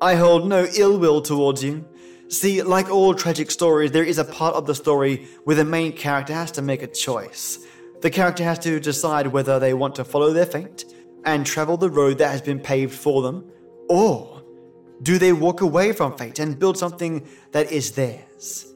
I 0.00 0.14
hold 0.14 0.48
no 0.48 0.68
ill 0.76 0.96
will 1.00 1.22
towards 1.22 1.64
you. 1.64 1.84
See, 2.28 2.62
like 2.62 2.90
all 2.90 3.14
tragic 3.14 3.50
stories, 3.50 3.92
there 3.92 4.04
is 4.04 4.18
a 4.18 4.24
part 4.24 4.56
of 4.56 4.66
the 4.66 4.74
story 4.74 5.28
where 5.44 5.56
the 5.56 5.64
main 5.64 5.92
character 5.92 6.34
has 6.34 6.50
to 6.52 6.62
make 6.62 6.82
a 6.82 6.88
choice. 6.88 7.58
The 8.00 8.10
character 8.10 8.42
has 8.42 8.58
to 8.60 8.80
decide 8.80 9.28
whether 9.28 9.58
they 9.58 9.74
want 9.74 9.94
to 9.96 10.04
follow 10.04 10.32
their 10.32 10.46
fate 10.46 10.84
and 11.24 11.46
travel 11.46 11.76
the 11.76 11.90
road 11.90 12.18
that 12.18 12.30
has 12.30 12.42
been 12.42 12.60
paved 12.60 12.94
for 12.94 13.22
them, 13.22 13.50
or 13.88 14.42
do 15.02 15.18
they 15.18 15.32
walk 15.32 15.60
away 15.60 15.92
from 15.92 16.16
fate 16.16 16.38
and 16.38 16.58
build 16.58 16.76
something 16.78 17.26
that 17.52 17.70
is 17.70 17.92
theirs? 17.92 18.74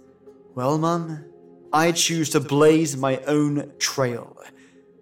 Well, 0.55 0.79
Mum, 0.79 1.25
I 1.73 1.93
choose 1.93 2.31
to 2.31 2.41
blaze 2.41 2.97
my 2.97 3.19
own 3.27 3.73
trail. 3.79 4.37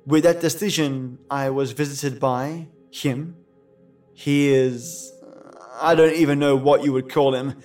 With 0.07 0.25
that 0.25 0.41
decision, 0.41 1.19
I 1.31 1.51
was 1.51 1.73
visited 1.73 2.19
by 2.19 2.69
him. 2.91 3.37
He 4.15 4.49
is. 4.49 5.13
I 5.81 5.95
don't 5.95 6.15
even 6.15 6.39
know 6.39 6.57
what 6.57 6.83
you 6.83 6.93
would 6.93 7.11
call 7.11 7.35
him. 7.35 7.61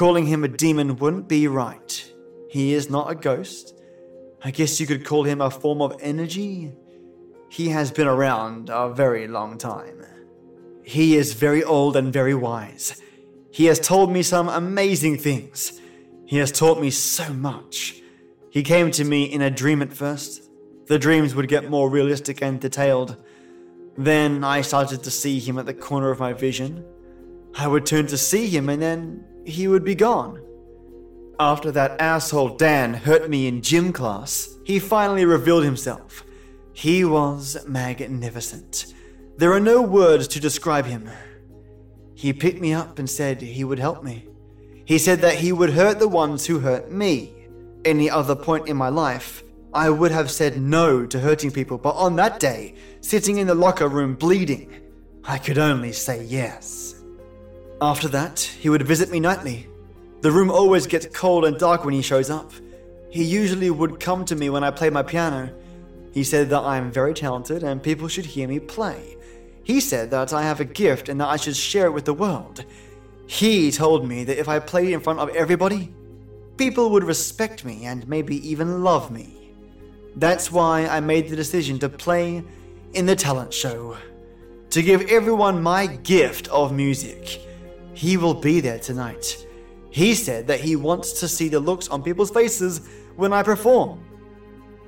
Calling 0.00 0.24
him 0.24 0.44
a 0.44 0.48
demon 0.48 0.96
wouldn't 0.96 1.28
be 1.28 1.46
right. 1.46 2.10
He 2.48 2.72
is 2.72 2.88
not 2.88 3.10
a 3.10 3.14
ghost. 3.14 3.78
I 4.42 4.50
guess 4.50 4.80
you 4.80 4.86
could 4.86 5.04
call 5.04 5.24
him 5.24 5.42
a 5.42 5.50
form 5.50 5.82
of 5.82 5.94
energy. 6.00 6.72
He 7.50 7.68
has 7.68 7.90
been 7.90 8.06
around 8.06 8.70
a 8.72 8.88
very 8.88 9.28
long 9.28 9.58
time. 9.58 10.06
He 10.82 11.18
is 11.18 11.34
very 11.34 11.62
old 11.62 11.96
and 11.96 12.10
very 12.10 12.34
wise. 12.34 12.98
He 13.50 13.66
has 13.66 13.78
told 13.78 14.10
me 14.10 14.22
some 14.22 14.48
amazing 14.48 15.18
things. 15.18 15.78
He 16.24 16.38
has 16.38 16.50
taught 16.50 16.80
me 16.80 16.88
so 16.88 17.34
much. 17.34 18.00
He 18.48 18.62
came 18.62 18.90
to 18.92 19.04
me 19.04 19.24
in 19.24 19.42
a 19.42 19.50
dream 19.50 19.82
at 19.82 19.92
first. 19.92 20.48
The 20.86 20.98
dreams 20.98 21.34
would 21.34 21.48
get 21.48 21.68
more 21.68 21.90
realistic 21.90 22.40
and 22.40 22.58
detailed. 22.58 23.22
Then 23.98 24.44
I 24.44 24.62
started 24.62 25.02
to 25.02 25.10
see 25.10 25.40
him 25.40 25.58
at 25.58 25.66
the 25.66 25.74
corner 25.74 26.10
of 26.10 26.20
my 26.20 26.32
vision. 26.32 26.86
I 27.54 27.66
would 27.66 27.84
turn 27.84 28.06
to 28.06 28.16
see 28.16 28.46
him 28.46 28.70
and 28.70 28.80
then 28.80 29.26
he 29.44 29.68
would 29.68 29.84
be 29.84 29.94
gone. 29.94 30.42
After 31.38 31.70
that 31.72 32.00
asshole 32.00 32.56
Dan 32.56 32.92
hurt 32.92 33.30
me 33.30 33.46
in 33.46 33.62
gym 33.62 33.92
class, 33.92 34.56
he 34.64 34.78
finally 34.78 35.24
revealed 35.24 35.64
himself. 35.64 36.22
He 36.72 37.04
was 37.04 37.56
magnificent. 37.66 38.94
There 39.36 39.52
are 39.52 39.60
no 39.60 39.80
words 39.80 40.28
to 40.28 40.40
describe 40.40 40.84
him. 40.84 41.08
He 42.14 42.32
picked 42.34 42.60
me 42.60 42.74
up 42.74 42.98
and 42.98 43.08
said 43.08 43.40
he 43.40 43.64
would 43.64 43.78
help 43.78 44.04
me. 44.04 44.26
He 44.84 44.98
said 44.98 45.20
that 45.20 45.36
he 45.36 45.52
would 45.52 45.70
hurt 45.70 45.98
the 45.98 46.08
ones 46.08 46.44
who 46.44 46.58
hurt 46.58 46.90
me. 46.90 47.32
Any 47.84 48.10
other 48.10 48.36
point 48.36 48.68
in 48.68 48.76
my 48.76 48.90
life, 48.90 49.42
I 49.72 49.88
would 49.88 50.10
have 50.10 50.30
said 50.30 50.60
no 50.60 51.06
to 51.06 51.18
hurting 51.18 51.52
people, 51.52 51.78
but 51.78 51.94
on 51.94 52.16
that 52.16 52.40
day, 52.40 52.74
sitting 53.00 53.38
in 53.38 53.46
the 53.46 53.54
locker 53.54 53.88
room 53.88 54.14
bleeding, 54.14 54.70
I 55.24 55.38
could 55.38 55.58
only 55.58 55.92
say 55.92 56.24
yes. 56.24 56.99
After 57.82 58.08
that, 58.08 58.40
he 58.40 58.68
would 58.68 58.82
visit 58.82 59.10
me 59.10 59.20
nightly. 59.20 59.66
The 60.20 60.30
room 60.30 60.50
always 60.50 60.86
gets 60.86 61.06
cold 61.06 61.46
and 61.46 61.58
dark 61.58 61.82
when 61.82 61.94
he 61.94 62.02
shows 62.02 62.28
up. 62.28 62.52
He 63.08 63.24
usually 63.24 63.70
would 63.70 63.98
come 63.98 64.26
to 64.26 64.36
me 64.36 64.50
when 64.50 64.62
I 64.62 64.70
play 64.70 64.90
my 64.90 65.02
piano. 65.02 65.50
He 66.12 66.22
said 66.22 66.50
that 66.50 66.60
I 66.60 66.76
am 66.76 66.92
very 66.92 67.14
talented 67.14 67.62
and 67.62 67.82
people 67.82 68.06
should 68.06 68.26
hear 68.26 68.46
me 68.46 68.60
play. 68.60 69.16
He 69.64 69.80
said 69.80 70.10
that 70.10 70.34
I 70.34 70.42
have 70.42 70.60
a 70.60 70.64
gift 70.64 71.08
and 71.08 71.18
that 71.22 71.28
I 71.28 71.36
should 71.36 71.56
share 71.56 71.86
it 71.86 71.92
with 71.92 72.04
the 72.04 72.12
world. 72.12 72.66
He 73.26 73.70
told 73.70 74.06
me 74.06 74.24
that 74.24 74.38
if 74.38 74.48
I 74.48 74.58
played 74.58 74.92
in 74.92 75.00
front 75.00 75.20
of 75.20 75.30
everybody, 75.30 75.94
people 76.58 76.90
would 76.90 77.04
respect 77.04 77.64
me 77.64 77.86
and 77.86 78.06
maybe 78.06 78.46
even 78.46 78.84
love 78.84 79.10
me. 79.10 79.54
That's 80.16 80.52
why 80.52 80.86
I 80.86 81.00
made 81.00 81.28
the 81.28 81.36
decision 81.36 81.78
to 81.78 81.88
play 81.88 82.44
in 82.92 83.06
the 83.06 83.16
talent 83.16 83.54
show. 83.54 83.96
To 84.70 84.82
give 84.82 85.08
everyone 85.08 85.62
my 85.62 85.86
gift 85.86 86.48
of 86.48 86.72
music. 86.72 87.40
He 87.94 88.16
will 88.16 88.34
be 88.34 88.60
there 88.60 88.78
tonight. 88.78 89.46
He 89.90 90.14
said 90.14 90.46
that 90.46 90.60
he 90.60 90.76
wants 90.76 91.12
to 91.20 91.28
see 91.28 91.48
the 91.48 91.60
looks 91.60 91.88
on 91.88 92.02
people's 92.02 92.30
faces 92.30 92.88
when 93.16 93.32
I 93.32 93.42
perform. 93.42 94.02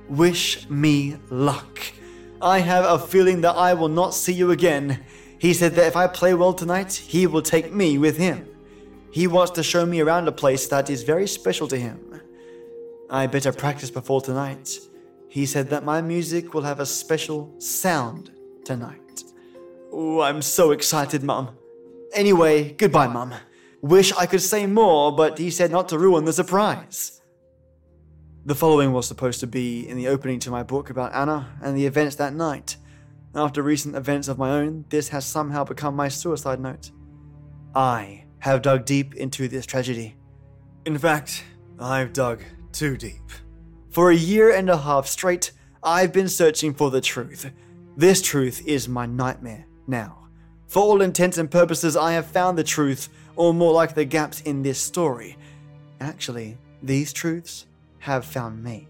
Wish 0.09 0.69
me 0.69 1.17
luck. 1.29 1.79
I 2.41 2.59
have 2.59 2.85
a 2.85 2.99
feeling 2.99 3.41
that 3.41 3.55
I 3.55 3.73
will 3.73 3.89
not 3.89 4.13
see 4.13 4.33
you 4.33 4.51
again. 4.51 5.03
He 5.39 5.53
said 5.53 5.73
that 5.75 5.87
if 5.87 5.95
I 5.95 6.07
play 6.07 6.33
well 6.33 6.53
tonight, 6.53 6.93
he 6.93 7.27
will 7.27 7.41
take 7.41 7.73
me 7.73 7.97
with 7.97 8.17
him. 8.17 8.47
He 9.11 9.27
wants 9.27 9.51
to 9.51 9.63
show 9.63 9.85
me 9.85 10.01
around 10.01 10.27
a 10.27 10.31
place 10.31 10.67
that 10.67 10.89
is 10.89 11.03
very 11.03 11.27
special 11.27 11.67
to 11.67 11.77
him. 11.77 12.21
I 13.09 13.27
better 13.27 13.51
practice 13.51 13.91
before 13.91 14.21
tonight. 14.21 14.79
He 15.29 15.45
said 15.45 15.69
that 15.69 15.83
my 15.83 16.01
music 16.01 16.53
will 16.53 16.63
have 16.63 16.79
a 16.79 16.85
special 16.85 17.53
sound 17.59 18.31
tonight. 18.65 19.23
Oh, 19.91 20.21
I'm 20.21 20.41
so 20.41 20.71
excited, 20.71 21.23
Mum. 21.23 21.49
Anyway, 22.13 22.73
goodbye, 22.73 23.07
Mum. 23.07 23.33
Wish 23.81 24.13
I 24.13 24.25
could 24.25 24.41
say 24.41 24.65
more, 24.67 25.15
but 25.15 25.37
he 25.37 25.49
said 25.49 25.71
not 25.71 25.89
to 25.89 25.99
ruin 25.99 26.25
the 26.25 26.33
surprise. 26.33 27.21
The 28.45 28.55
following 28.55 28.93
was 28.93 29.07
supposed 29.07 29.39
to 29.39 29.47
be 29.47 29.87
in 29.87 29.97
the 29.97 30.07
opening 30.07 30.39
to 30.39 30.51
my 30.51 30.63
book 30.63 30.89
about 30.89 31.13
Anna 31.15 31.57
and 31.61 31.75
the 31.75 31.85
events 31.85 32.15
that 32.17 32.33
night. 32.33 32.77
After 33.35 33.63
recent 33.63 33.95
events 33.95 34.27
of 34.27 34.37
my 34.37 34.51
own, 34.51 34.85
this 34.89 35.09
has 35.09 35.25
somehow 35.25 35.63
become 35.63 35.95
my 35.95 36.07
suicide 36.07 36.59
note. 36.59 36.91
I 37.73 38.25
have 38.39 38.61
dug 38.61 38.85
deep 38.85 39.15
into 39.15 39.47
this 39.47 39.65
tragedy. 39.65 40.15
In 40.85 40.97
fact, 40.97 41.43
I've 41.79 42.13
dug 42.13 42.43
too 42.71 42.95
deep. 42.97 43.31
For 43.89 44.11
a 44.11 44.15
year 44.15 44.53
and 44.53 44.69
a 44.69 44.77
half 44.77 45.07
straight, 45.07 45.51
I've 45.81 46.13
been 46.13 46.29
searching 46.29 46.73
for 46.73 46.91
the 46.91 47.01
truth. 47.01 47.49
This 47.97 48.21
truth 48.21 48.61
is 48.67 48.87
my 48.87 49.05
nightmare 49.05 49.65
now. 49.87 50.22
For 50.73 50.81
all 50.81 51.03
intents 51.03 51.37
and 51.37 51.51
purposes, 51.51 51.95
I 51.95 52.13
have 52.13 52.25
found 52.25 52.57
the 52.57 52.63
truth, 52.63 53.09
or 53.35 53.53
more 53.53 53.71
like 53.71 53.93
the 53.93 54.05
gaps 54.05 54.41
in 54.41 54.63
this 54.63 54.79
story. 54.79 55.37
Actually, 56.01 56.57
these 56.81 57.13
truths 57.13 57.67
have 57.99 58.25
found 58.25 58.63
me. 58.63 58.87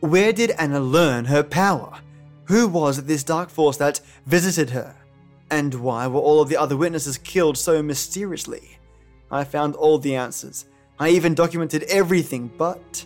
Where 0.00 0.34
did 0.34 0.50
Anna 0.58 0.80
learn 0.80 1.24
her 1.24 1.42
power? 1.42 1.98
Who 2.44 2.68
was 2.68 3.04
this 3.04 3.24
dark 3.24 3.48
force 3.48 3.78
that 3.78 4.02
visited 4.26 4.68
her? 4.68 4.94
And 5.50 5.72
why 5.76 6.06
were 6.08 6.20
all 6.20 6.42
of 6.42 6.50
the 6.50 6.58
other 6.58 6.76
witnesses 6.76 7.16
killed 7.16 7.56
so 7.56 7.82
mysteriously? 7.82 8.76
I 9.30 9.44
found 9.44 9.76
all 9.76 9.96
the 9.96 10.16
answers. 10.16 10.66
I 10.98 11.08
even 11.08 11.34
documented 11.34 11.84
everything, 11.84 12.52
but 12.58 13.02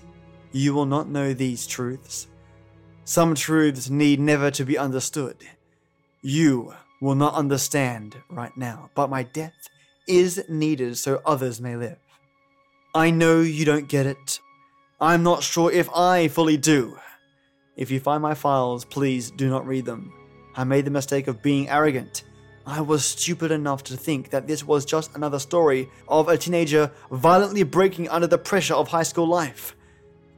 you 0.50 0.74
will 0.74 0.86
not 0.86 1.08
know 1.08 1.32
these 1.32 1.68
truths. 1.68 2.26
Some 3.04 3.36
truths 3.36 3.88
need 3.88 4.18
never 4.18 4.50
to 4.50 4.64
be 4.64 4.76
understood. 4.76 5.36
You 6.20 6.74
will 7.00 7.14
not 7.14 7.34
understand 7.34 8.16
right 8.28 8.56
now, 8.56 8.90
but 8.94 9.10
my 9.10 9.22
death 9.22 9.68
is 10.06 10.42
needed 10.48 10.96
so 10.96 11.20
others 11.24 11.60
may 11.60 11.76
live. 11.76 11.98
I 12.94 13.10
know 13.10 13.40
you 13.40 13.64
don't 13.64 13.88
get 13.88 14.06
it. 14.06 14.40
I'm 15.00 15.22
not 15.22 15.42
sure 15.42 15.70
if 15.70 15.88
I 15.94 16.28
fully 16.28 16.56
do. 16.56 16.98
If 17.76 17.90
you 17.90 18.00
find 18.00 18.22
my 18.22 18.34
files, 18.34 18.84
please 18.84 19.30
do 19.30 19.48
not 19.48 19.66
read 19.66 19.84
them. 19.84 20.12
I 20.56 20.64
made 20.64 20.84
the 20.84 20.90
mistake 20.90 21.28
of 21.28 21.42
being 21.42 21.68
arrogant. 21.68 22.24
I 22.66 22.80
was 22.80 23.04
stupid 23.04 23.52
enough 23.52 23.84
to 23.84 23.96
think 23.96 24.30
that 24.30 24.48
this 24.48 24.64
was 24.64 24.84
just 24.84 25.14
another 25.14 25.38
story 25.38 25.88
of 26.08 26.28
a 26.28 26.36
teenager 26.36 26.90
violently 27.10 27.62
breaking 27.62 28.08
under 28.08 28.26
the 28.26 28.36
pressure 28.36 28.74
of 28.74 28.88
high 28.88 29.04
school 29.04 29.26
life. 29.28 29.76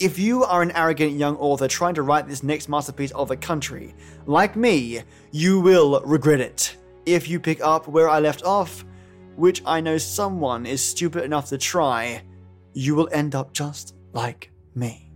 If 0.01 0.19
you 0.19 0.45
are 0.45 0.63
an 0.63 0.71
arrogant 0.71 1.13
young 1.13 1.37
author 1.37 1.69
trying 1.69 1.93
to 1.97 2.03
write 2.03 2.27
this 2.27 2.43
next 2.43 2.71
masterpiece 2.71 3.11
of 3.11 3.29
the 3.29 3.37
country, 3.37 3.95
like 4.25 4.57
me, 4.57 5.03
you 5.31 5.61
will 5.61 6.01
regret 6.07 6.41
it. 6.41 6.75
If 7.05 7.29
you 7.29 7.39
pick 7.39 7.61
up 7.61 7.87
where 7.87 8.09
I 8.09 8.19
left 8.19 8.43
off, 8.43 8.83
which 9.37 9.63
I 9.67 9.83
know 9.83 9.99
someone 9.99 10.65
is 10.65 10.83
stupid 10.83 11.25
enough 11.25 11.51
to 11.51 11.59
try, 11.59 12.23
you 12.73 12.95
will 12.95 13.11
end 13.13 13.35
up 13.35 13.53
just 13.53 13.95
like 14.15 14.51
me. 14.75 15.13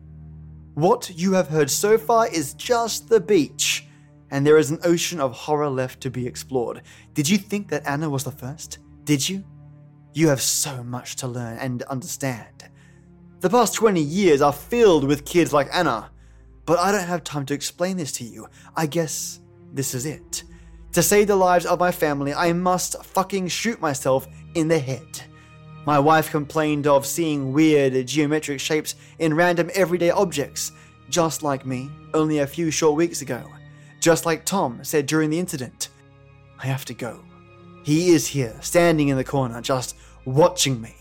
What 0.75 1.11
you 1.17 1.33
have 1.33 1.49
heard 1.49 1.71
so 1.71 1.97
far 1.97 2.29
is 2.29 2.53
just 2.53 3.09
the 3.09 3.21
beach, 3.21 3.87
and 4.31 4.47
there 4.47 4.59
is 4.59 4.71
an 4.71 4.81
ocean 4.85 5.19
of 5.19 5.33
horror 5.33 5.71
left 5.71 6.03
to 6.03 6.11
be 6.11 6.27
explored. 6.27 6.83
Did 7.15 7.27
you 7.27 7.39
think 7.39 7.69
that 7.69 7.87
Anna 7.87 8.11
was 8.11 8.25
the 8.25 8.33
first? 8.33 8.81
Did 9.05 9.27
you? 9.27 9.45
You 10.13 10.29
have 10.29 10.43
so 10.43 10.85
much 10.85 11.17
to 11.17 11.27
learn 11.27 11.57
and 11.57 11.83
understand. 11.85 12.69
The 13.45 13.51
past 13.51 13.75
20 13.75 14.01
years 14.01 14.41
are 14.41 14.55
filled 14.55 15.05
with 15.05 15.27
kids 15.27 15.53
like 15.53 15.69
Anna, 15.71 16.11
but 16.65 16.79
I 16.79 16.91
don't 16.91 17.07
have 17.07 17.23
time 17.23 17.45
to 17.45 17.53
explain 17.53 17.99
this 17.99 18.11
to 18.13 18.25
you. 18.25 18.49
I 18.75 18.87
guess 18.87 19.41
this 19.71 19.93
is 19.93 20.07
it. 20.07 20.45
To 20.93 21.03
save 21.03 21.27
the 21.27 21.37
lives 21.37 21.67
of 21.67 21.79
my 21.79 21.93
family, 21.93 22.33
I 22.33 22.55
must 22.55 23.05
fucking 23.05 23.49
shoot 23.49 23.83
myself 23.83 24.27
in 24.55 24.69
the 24.69 24.79
head. 24.79 25.21
My 25.85 25.99
wife 25.99 26.31
complained 26.31 26.87
of 26.87 27.05
seeing 27.05 27.53
weird 27.53 28.07
geometric 28.07 28.61
shapes 28.61 28.95
in 29.19 29.35
random 29.35 29.71
everyday 29.75 30.09
objects, 30.09 30.73
just 31.11 31.43
like 31.43 31.67
me, 31.67 31.91
only 32.15 32.39
a 32.39 32.47
few 32.47 32.71
short 32.71 32.97
weeks 32.97 33.21
ago. 33.21 33.45
Just 34.01 34.25
like 34.25 34.47
Tom 34.47 34.83
said 34.83 35.05
during 35.05 35.29
the 35.29 35.39
incident. 35.39 35.91
I 36.59 36.67
have 36.67 36.87
to 36.87 36.95
go. 36.95 37.21
He 37.83 38.09
is 38.09 38.27
here, 38.27 38.57
standing 38.63 39.09
in 39.09 39.19
the 39.19 39.23
corner, 39.23 39.61
just 39.61 39.97
watching 40.25 40.81
me. 40.81 40.95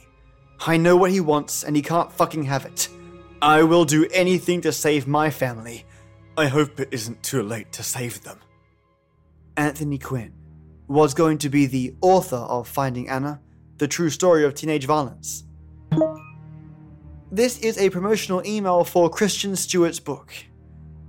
I 0.66 0.78
know 0.78 0.96
what 0.96 1.12
he 1.12 1.20
wants, 1.20 1.64
and 1.64 1.76
he 1.76 1.82
can't 1.82 2.12
fucking 2.12 2.44
have 2.44 2.66
it. 2.66 2.88
I 3.42 3.64
will 3.64 3.84
do 3.84 4.08
anything 4.14 4.62
to 4.62 4.72
save 4.72 5.08
my 5.08 5.30
family. 5.30 5.86
I 6.38 6.48
hope 6.48 6.80
it 6.80 6.90
isn't 6.92 7.22
too 7.22 7.44
late 7.44 7.72
to 7.74 7.84
save 7.84 8.24
them. 8.24 8.40
Anthony 9.58 9.98
Quinn 9.98 10.34
was 10.88 11.14
going 11.14 11.38
to 11.40 11.50
be 11.50 11.66
the 11.66 11.96
author 12.02 12.38
of 12.38 12.68
Finding 12.68 13.10
Anna 13.10 13.42
the 13.78 13.88
true 13.88 14.10
story 14.10 14.46
of 14.46 14.56
teenage 14.56 14.86
violence. 14.86 15.44
This 17.32 17.60
is 17.60 17.78
a 17.78 17.90
promotional 17.90 18.46
email 18.46 18.84
for 18.84 19.10
Christian 19.10 19.56
Stewart's 19.56 20.00
book, 20.00 20.34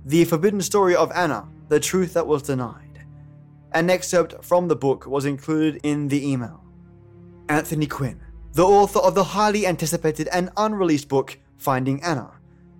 The 0.03 0.25
Forbidden 0.25 0.61
Story 0.61 0.95
of 0.95 1.11
Anna 1.13 1.47
The 1.69 1.79
Truth 1.79 2.15
That 2.15 2.27
Was 2.27 2.41
Denied. 2.41 3.05
An 3.71 3.89
excerpt 3.89 4.43
from 4.43 4.67
the 4.67 4.75
book 4.75 5.05
was 5.05 5.25
included 5.25 5.79
in 5.83 6.07
the 6.07 6.27
email. 6.27 6.63
Anthony 7.47 7.85
Quinn, 7.85 8.19
the 8.55 8.65
author 8.65 8.99
of 8.99 9.15
the 9.15 9.23
highly 9.23 9.67
anticipated 9.67 10.29
and 10.31 10.49
unreleased 10.55 11.09
book 11.09 11.37
Finding 11.57 12.01
Anna 12.01 12.31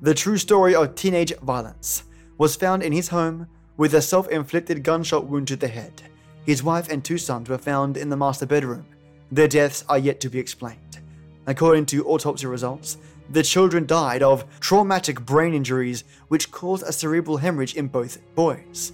The 0.01 0.13
True 0.13 0.37
Story 0.37 0.73
of 0.73 0.95
Teenage 0.95 1.35
Violence, 1.39 2.03
was 2.37 2.55
found 2.55 2.81
in 2.81 2.93
his 2.93 3.09
home 3.09 3.47
with 3.75 3.93
a 3.93 4.01
self 4.01 4.29
inflicted 4.29 4.83
gunshot 4.83 5.25
wound 5.25 5.49
to 5.49 5.57
the 5.57 5.67
head. 5.67 6.01
His 6.45 6.63
wife 6.63 6.89
and 6.89 7.03
two 7.03 7.17
sons 7.17 7.49
were 7.49 7.57
found 7.57 7.97
in 7.97 8.07
the 8.07 8.15
master 8.15 8.45
bedroom 8.45 8.85
their 9.29 9.49
deaths 9.49 9.83
are 9.89 9.97
yet 9.97 10.21
to 10.21 10.29
be 10.29 10.39
explained. 10.39 10.99
According 11.45 11.87
to 11.87 12.05
autopsy 12.05 12.47
results, 12.47 12.97
the 13.29 13.43
children 13.43 13.85
died 13.85 14.23
of 14.23 14.45
traumatic 14.61 15.25
brain 15.25 15.53
injuries 15.53 16.05
which 16.29 16.51
caused 16.51 16.83
a 16.83 16.93
cerebral 16.93 17.37
hemorrhage 17.37 17.75
in 17.75 17.87
both 17.87 18.21
boys. 18.33 18.93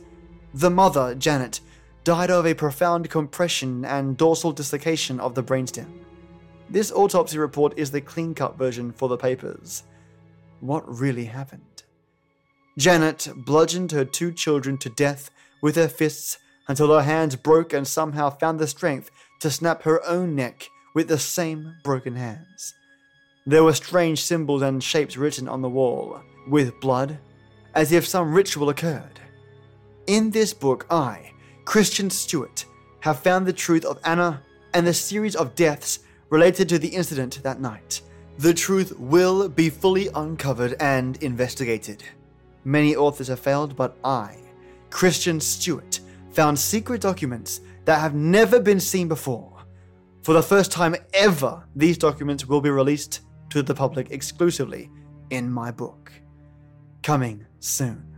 The 0.56 0.72
mother, 0.72 1.14
Janet, 1.14 1.62
died 2.04 2.32
of 2.32 2.48
a 2.48 2.56
profound 2.56 3.12
compression 3.12 3.86
and 3.86 4.18
dorsal 4.18 4.52
dislocation 4.52 5.20
of 5.20 5.36
the 5.36 5.44
brainstem. 5.44 5.86
This 6.72 6.90
autopsy 6.94 7.38
report 7.38 7.74
is 7.76 7.92
the 7.92 8.00
clean 8.00 8.34
cut 8.34 8.58
version 8.58 8.94
for 8.94 9.10
the 9.10 9.18
papers. 9.18 9.84
What 10.62 10.88
really 10.88 11.26
happened? 11.26 11.84
Janet 12.78 13.28
bludgeoned 13.36 13.92
her 13.92 14.06
two 14.06 14.32
children 14.32 14.78
to 14.78 14.90
death 14.90 15.30
with 15.62 15.76
her 15.76 15.90
fists 15.90 16.38
until 16.70 16.94
her 16.94 17.02
hands 17.02 17.36
broke 17.36 17.74
and 17.74 17.86
somehow 17.86 18.30
found 18.30 18.58
the 18.58 18.68
strength 18.68 19.12
to 19.42 19.52
snap 19.52 19.84
her 19.84 20.02
own 20.06 20.34
neck 20.34 20.70
with 20.96 21.10
the 21.10 21.20
same 21.20 21.76
broken 21.84 22.16
hands. 22.16 22.74
There 23.46 23.66
were 23.66 23.74
strange 23.74 24.24
symbols 24.24 24.62
and 24.62 24.82
shapes 24.82 25.18
written 25.18 25.50
on 25.50 25.62
the 25.62 25.70
wall, 25.70 26.22
with 26.48 26.80
blood, 26.80 27.20
as 27.76 27.92
if 27.92 28.08
some 28.08 28.34
ritual 28.34 28.70
occurred. 28.70 29.20
In 30.08 30.32
this 30.32 30.54
book, 30.54 30.86
I, 30.90 31.34
Christian 31.66 32.10
Stewart, 32.10 32.64
have 33.02 33.20
found 33.20 33.46
the 33.46 33.52
truth 33.52 33.84
of 33.84 34.00
Anna 34.06 34.42
and 34.74 34.88
the 34.88 34.94
series 34.94 35.36
of 35.36 35.56
deaths 35.56 36.00
related 36.32 36.68
to 36.70 36.80
the 36.80 36.88
incident 36.88 37.44
that 37.44 37.62
night. 37.62 38.02
The 38.40 38.54
truth 38.54 38.98
will 38.98 39.48
be 39.48 39.70
fully 39.70 40.08
uncovered 40.16 40.76
and 40.80 41.22
investigated. 41.22 42.04
Many 42.64 42.96
authors 42.96 43.28
have 43.28 43.40
failed, 43.40 43.76
but 43.76 43.98
I, 44.04 44.38
Christian 44.90 45.40
Stewart, 45.40 46.00
found 46.32 46.58
secret 46.58 47.02
documents 47.02 47.62
that 47.86 48.00
have 48.00 48.16
never 48.16 48.60
been 48.60 48.80
seen 48.80 49.08
before. 49.08 49.52
For 50.24 50.34
the 50.34 50.42
first 50.42 50.72
time 50.72 50.96
ever, 51.14 51.64
these 51.76 51.98
documents 51.98 52.48
will 52.48 52.62
be 52.62 52.70
released 52.70 53.22
to 53.50 53.62
the 53.62 53.76
public 53.76 54.12
exclusively 54.12 54.90
in 55.30 55.52
my 55.52 55.70
book. 55.70 56.12
Coming 57.04 57.46
soon. 57.60 58.11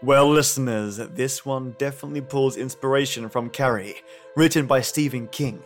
Well, 0.00 0.30
listeners, 0.30 0.98
this 0.98 1.44
one 1.44 1.74
definitely 1.76 2.20
pulls 2.20 2.56
inspiration 2.56 3.28
from 3.28 3.50
Carrie, 3.50 3.96
written 4.36 4.64
by 4.64 4.80
Stephen 4.80 5.26
King. 5.26 5.60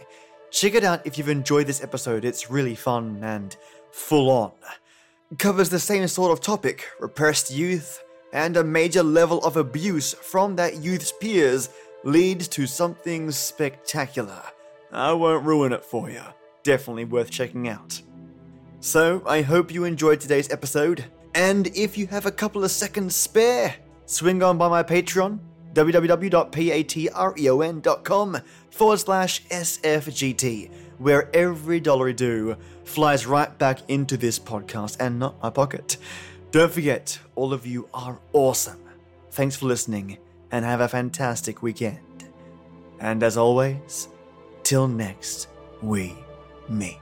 Check 0.50 0.74
it 0.74 0.84
out 0.84 1.06
if 1.06 1.18
you've 1.18 1.28
enjoyed 1.28 1.66
this 1.66 1.82
episode, 1.82 2.24
it's 2.24 2.50
really 2.50 2.74
fun 2.74 3.20
and 3.22 3.54
full 3.90 4.30
on. 4.30 4.52
Covers 5.38 5.68
the 5.68 5.78
same 5.78 6.08
sort 6.08 6.32
of 6.32 6.40
topic 6.40 6.86
repressed 6.98 7.50
youth, 7.50 8.02
and 8.32 8.56
a 8.56 8.64
major 8.64 9.02
level 9.02 9.38
of 9.44 9.58
abuse 9.58 10.14
from 10.14 10.56
that 10.56 10.82
youth's 10.82 11.12
peers 11.12 11.68
leads 12.02 12.48
to 12.48 12.66
something 12.66 13.30
spectacular. 13.30 14.42
I 14.90 15.12
won't 15.12 15.44
ruin 15.44 15.74
it 15.74 15.84
for 15.84 16.08
you. 16.08 16.22
Definitely 16.62 17.04
worth 17.04 17.30
checking 17.30 17.68
out. 17.68 18.00
So, 18.80 19.22
I 19.26 19.42
hope 19.42 19.74
you 19.74 19.84
enjoyed 19.84 20.20
today's 20.20 20.50
episode, 20.50 21.04
and 21.34 21.66
if 21.76 21.98
you 21.98 22.06
have 22.06 22.24
a 22.24 22.32
couple 22.32 22.64
of 22.64 22.70
seconds 22.70 23.14
spare, 23.14 23.76
swing 24.12 24.42
on 24.42 24.58
by 24.58 24.68
my 24.68 24.82
Patreon, 24.82 25.38
www.patreon.com 25.72 28.38
forward 28.70 28.98
slash 28.98 29.44
SFGT, 29.46 30.70
where 30.98 31.30
every 31.34 31.80
dollar 31.80 32.08
I 32.08 32.12
do 32.12 32.56
flies 32.84 33.26
right 33.26 33.56
back 33.58 33.80
into 33.88 34.16
this 34.16 34.38
podcast 34.38 34.96
and 35.00 35.18
not 35.18 35.42
my 35.42 35.50
pocket. 35.50 35.96
Don't 36.50 36.72
forget, 36.72 37.18
all 37.34 37.52
of 37.52 37.66
you 37.66 37.88
are 37.94 38.20
awesome. 38.32 38.78
Thanks 39.30 39.56
for 39.56 39.66
listening, 39.66 40.18
and 40.50 40.64
have 40.64 40.80
a 40.80 40.88
fantastic 40.88 41.62
weekend. 41.62 41.98
And 43.00 43.22
as 43.22 43.36
always, 43.36 44.08
till 44.62 44.86
next 44.86 45.48
we 45.80 46.14
meet. 46.68 47.01